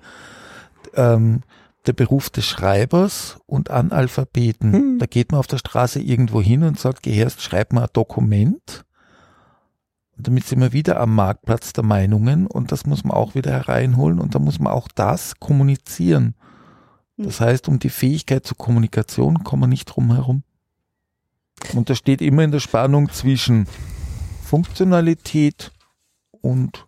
[0.94, 1.42] ähm,
[1.86, 4.72] der Beruf des Schreibers und Analphabeten.
[4.72, 4.98] Hm.
[4.98, 7.90] Da geht man auf der Straße irgendwo hin und sagt, geh erst, schreib mal ein
[7.92, 8.84] Dokument.
[10.16, 13.50] Und damit sind wir wieder am Marktplatz der Meinungen und das muss man auch wieder
[13.50, 16.34] hereinholen und da muss man auch das kommunizieren.
[17.16, 20.42] Das heißt, um die Fähigkeit zur Kommunikation kommen wir nicht drum herum.
[21.74, 23.66] Und das steht immer in der Spannung zwischen
[24.42, 25.72] Funktionalität
[26.30, 26.86] und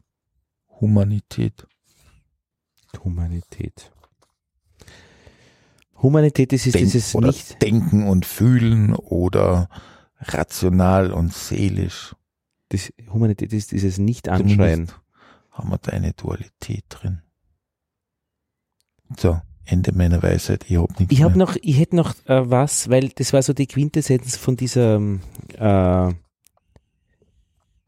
[0.81, 1.67] Humanität.
[3.05, 3.93] Humanität.
[6.03, 7.63] Humanität ist, ist dieses nicht.
[7.63, 9.69] Denken und Fühlen oder
[10.21, 12.16] rational und seelisch.
[12.69, 14.91] Das Humanität ist dieses Nicht-Anschreien.
[15.51, 17.23] Haben wir da eine Dualität drin.
[19.17, 20.65] So, Ende meiner Weisheit.
[20.69, 23.53] Ich hab nichts Ich habe noch, ich hätte noch äh, was, weil das war so
[23.53, 25.21] die Quintessenz von dieser ähm,
[25.59, 26.13] äh,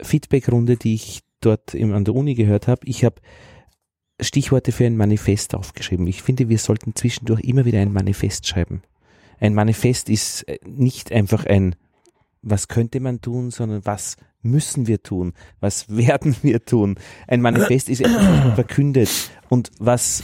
[0.03, 2.81] Feedback-Runde, die ich dort im, an der Uni gehört habe.
[2.85, 3.17] Ich habe
[4.21, 6.07] Stichworte für ein Manifest aufgeschrieben.
[6.07, 8.83] Ich finde, wir sollten zwischendurch immer wieder ein Manifest schreiben.
[9.39, 11.77] Ein Manifest ist äh, nicht einfach ein,
[12.43, 16.99] was könnte man tun, sondern was müssen wir tun, was werden wir tun.
[17.27, 19.11] Ein Manifest ist etwas verkündet
[19.49, 20.23] und was,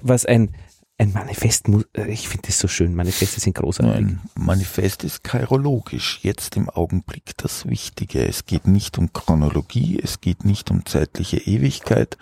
[0.00, 0.50] was ein,
[0.98, 3.94] ein Manifest muss, äh, ich finde das so schön, Manifeste sind großartig.
[3.94, 8.26] Ein Manifest ist kairologisch, jetzt im Augenblick das Wichtige.
[8.26, 12.18] Es geht nicht um Chronologie, es geht nicht um zeitliche Ewigkeit,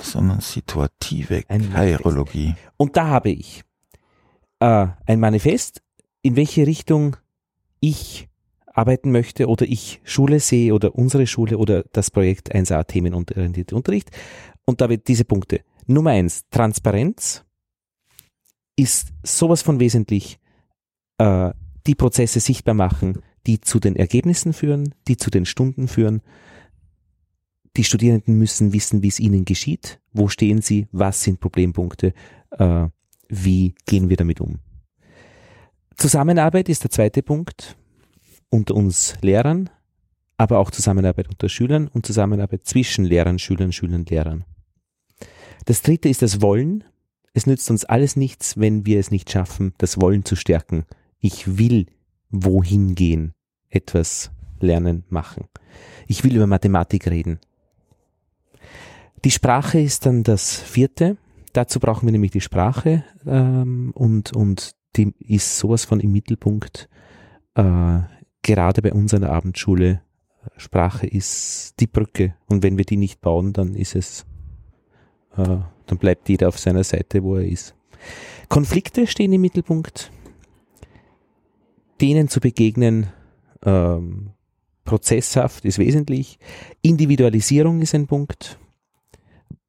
[0.00, 1.42] sondern situative.
[1.42, 2.54] Kairologie.
[2.76, 3.64] Und da habe ich
[4.60, 5.82] äh, ein Manifest,
[6.22, 7.16] in welche Richtung
[7.80, 8.28] ich
[8.74, 14.10] arbeiten möchte oder ich Schule sehe oder unsere Schule oder das Projekt 1a Themenorientierte Unterricht.
[14.66, 15.60] Und da wird diese Punkte.
[15.86, 17.44] Nummer eins, Transparenz
[18.76, 20.40] ist sowas von wesentlich,
[21.18, 21.52] äh,
[21.86, 26.22] die Prozesse sichtbar machen, die zu den Ergebnissen führen, die zu den Stunden führen.
[27.76, 32.12] Die Studierenden müssen wissen, wie es ihnen geschieht, wo stehen sie, was sind Problempunkte,
[32.50, 32.88] äh,
[33.28, 34.58] wie gehen wir damit um.
[35.96, 37.76] Zusammenarbeit ist der zweite Punkt
[38.54, 39.68] unter uns Lehrern,
[40.36, 44.44] aber auch Zusammenarbeit unter Schülern und Zusammenarbeit zwischen Lehrern, Schülern, Schülern, Lehrern.
[45.64, 46.84] Das dritte ist das Wollen.
[47.32, 50.84] Es nützt uns alles nichts, wenn wir es nicht schaffen, das Wollen zu stärken.
[51.18, 51.86] Ich will
[52.30, 53.34] wohin gehen,
[53.70, 54.30] etwas
[54.60, 55.46] lernen, machen.
[56.06, 57.40] Ich will über Mathematik reden.
[59.24, 61.16] Die Sprache ist dann das vierte.
[61.52, 66.88] Dazu brauchen wir nämlich die Sprache ähm, und, und die ist sowas von im Mittelpunkt.
[67.54, 68.00] Äh,
[68.44, 70.02] gerade bei uns an der Abendschule.
[70.56, 74.26] Sprache ist die Brücke und wenn wir die nicht bauen, dann ist es,
[75.36, 77.74] äh, dann bleibt jeder auf seiner Seite, wo er ist.
[78.48, 80.12] Konflikte stehen im Mittelpunkt.
[82.00, 83.08] Denen zu begegnen,
[83.64, 84.30] ähm,
[84.84, 86.38] prozesshaft ist wesentlich.
[86.82, 88.58] Individualisierung ist ein Punkt.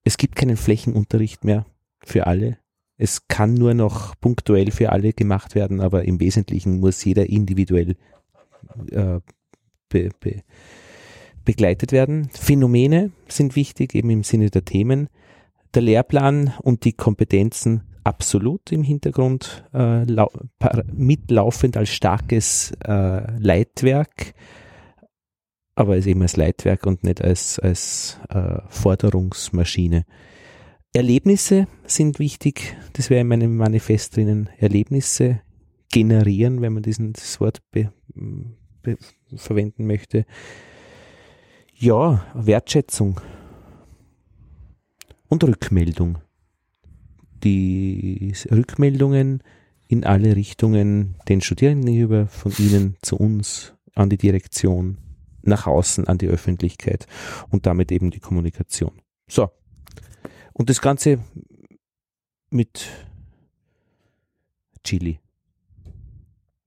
[0.03, 1.65] Es gibt keinen Flächenunterricht mehr
[1.99, 2.57] für alle.
[2.97, 7.95] Es kann nur noch punktuell für alle gemacht werden, aber im Wesentlichen muss jeder individuell
[8.91, 9.19] äh,
[9.89, 10.43] be, be,
[11.43, 12.29] begleitet werden.
[12.29, 15.09] Phänomene sind wichtig, eben im Sinne der Themen.
[15.73, 20.05] Der Lehrplan und die Kompetenzen absolut im Hintergrund äh,
[20.93, 24.33] mitlaufend als starkes äh, Leitwerk,
[25.75, 30.05] aber als eben als Leitwerk und nicht als, als äh, Forderungsmaschine.
[30.93, 34.49] Erlebnisse sind wichtig, das wäre in meinem Manifest drinnen.
[34.57, 35.41] Erlebnisse
[35.95, 37.89] generieren, wenn man diesen, das Wort be,
[38.81, 38.97] be,
[39.33, 40.25] verwenden möchte.
[41.73, 43.21] Ja, Wertschätzung
[45.29, 46.17] und Rückmeldung.
[47.45, 49.41] Die Rückmeldungen
[49.87, 54.97] in alle Richtungen den Studierenden gegenüber, von ihnen zu uns, an die Direktion,
[55.43, 57.07] nach außen, an die Öffentlichkeit
[57.49, 59.01] und damit eben die Kommunikation.
[59.29, 59.49] So,
[60.51, 61.19] und das Ganze
[62.49, 62.85] mit
[64.83, 65.21] Chili.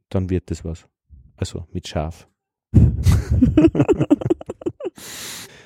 [0.09, 0.87] Dann wird das was.
[1.37, 2.29] Also mit Schaf.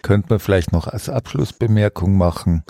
[0.02, 2.64] Könnte man vielleicht noch als Abschlussbemerkung machen.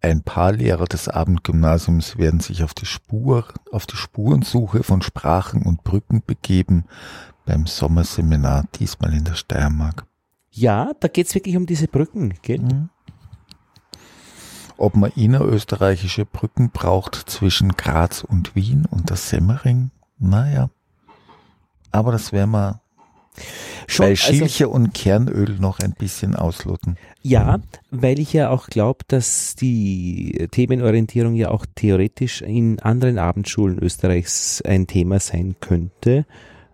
[0.00, 5.62] Ein paar Lehrer des Abendgymnasiums werden sich auf die Spur, auf die Spurensuche von Sprachen
[5.62, 6.84] und Brücken begeben
[7.46, 10.06] beim Sommerseminar, diesmal in der Steiermark.
[10.50, 12.60] Ja, da geht es wirklich um diese Brücken, gell?
[12.60, 12.90] Mhm
[14.78, 19.90] ob man innerösterreichische Brücken braucht zwischen Graz und Wien und der Semmering.
[20.18, 20.70] Naja.
[21.90, 22.80] Aber das werden wir
[23.86, 26.96] Schon, bei also Schilche also, und Kernöl noch ein bisschen ausloten.
[27.22, 27.58] Ja,
[27.90, 34.62] weil ich ja auch glaube, dass die Themenorientierung ja auch theoretisch in anderen Abendschulen Österreichs
[34.62, 36.26] ein Thema sein könnte.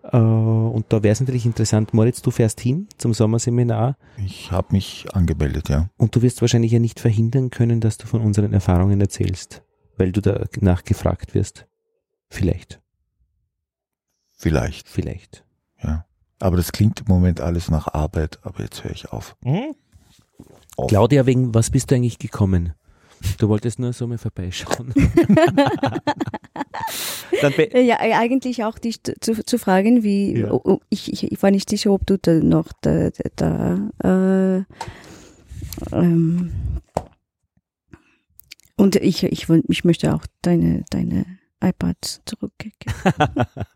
[0.02, 3.96] Äh, und da wäre es natürlich interessant, Moritz, du fährst hin zum Sommerseminar.
[4.16, 5.88] Ich habe mich angemeldet, ja.
[5.96, 9.62] Und du wirst wahrscheinlich ja nicht verhindern können, dass du von unseren Erfahrungen erzählst,
[9.96, 11.66] weil du danach gefragt wirst.
[12.28, 12.80] Vielleicht.
[14.44, 14.88] Vielleicht.
[14.90, 15.42] Vielleicht.
[15.82, 16.04] Ja.
[16.38, 19.36] Aber das klingt im Moment alles nach Arbeit, aber jetzt höre ich auf.
[19.42, 19.74] Mhm.
[20.76, 20.88] auf.
[20.88, 22.74] Claudia, wegen was bist du eigentlich gekommen?
[23.38, 24.92] Du wolltest nur so mal vorbeischauen.
[27.72, 30.52] ja, eigentlich auch dich zu, zu fragen, wie, ja.
[30.52, 34.58] oh, ich, ich, ich, war nicht sicher, ob du da noch da, da äh,
[35.90, 36.52] ähm,
[38.76, 41.24] und ich, ich, ich möchte auch deine, deine
[41.62, 42.74] iPads zurückgeben.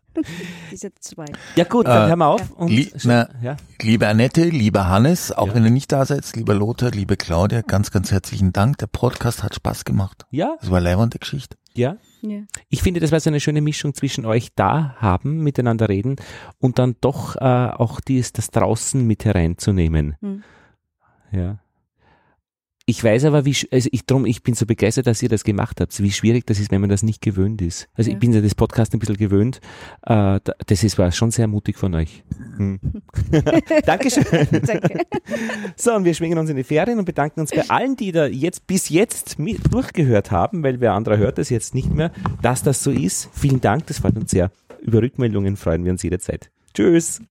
[0.71, 1.25] Diese zwei.
[1.55, 2.51] Ja gut, dann äh, hören wir auf.
[2.51, 3.57] Und li na, ja.
[3.81, 5.55] Liebe Annette, lieber Hannes, auch ja.
[5.55, 8.77] wenn du nicht da seid, lieber Lothar, liebe Claudia, ganz, ganz herzlichen Dank.
[8.79, 10.25] Der Podcast hat Spaß gemacht.
[10.31, 10.55] Ja.
[10.59, 11.57] Das war leibende Geschichte.
[11.73, 11.97] Ja.
[12.21, 12.41] ja.
[12.69, 16.17] Ich finde, das war so eine schöne Mischung zwischen euch da haben, miteinander reden
[16.59, 20.15] und dann doch äh, auch dies, das draußen mit hereinzunehmen.
[20.21, 20.43] Hm.
[21.31, 21.59] Ja.
[22.89, 25.79] Ich weiß aber, wie, also ich drum, ich bin so begeistert, dass ihr das gemacht
[25.79, 27.87] habt, wie schwierig das ist, wenn man das nicht gewöhnt ist.
[27.93, 28.15] Also ja.
[28.15, 29.61] ich bin ja das Podcast ein bisschen gewöhnt.
[30.07, 32.23] Äh, das ist, war schon sehr mutig von euch.
[32.57, 32.79] Hm.
[33.85, 34.25] Dankeschön.
[34.65, 35.05] Danke.
[35.75, 38.25] So, und wir schwingen uns in die Ferien und bedanken uns bei allen, die da
[38.25, 42.11] jetzt bis jetzt mit durchgehört haben, weil wer anderer hört das jetzt nicht mehr,
[42.41, 43.29] dass das so ist.
[43.33, 44.49] Vielen Dank, das freut uns sehr.
[44.81, 46.49] Über Rückmeldungen freuen wir uns jederzeit.
[46.73, 47.21] Tschüss.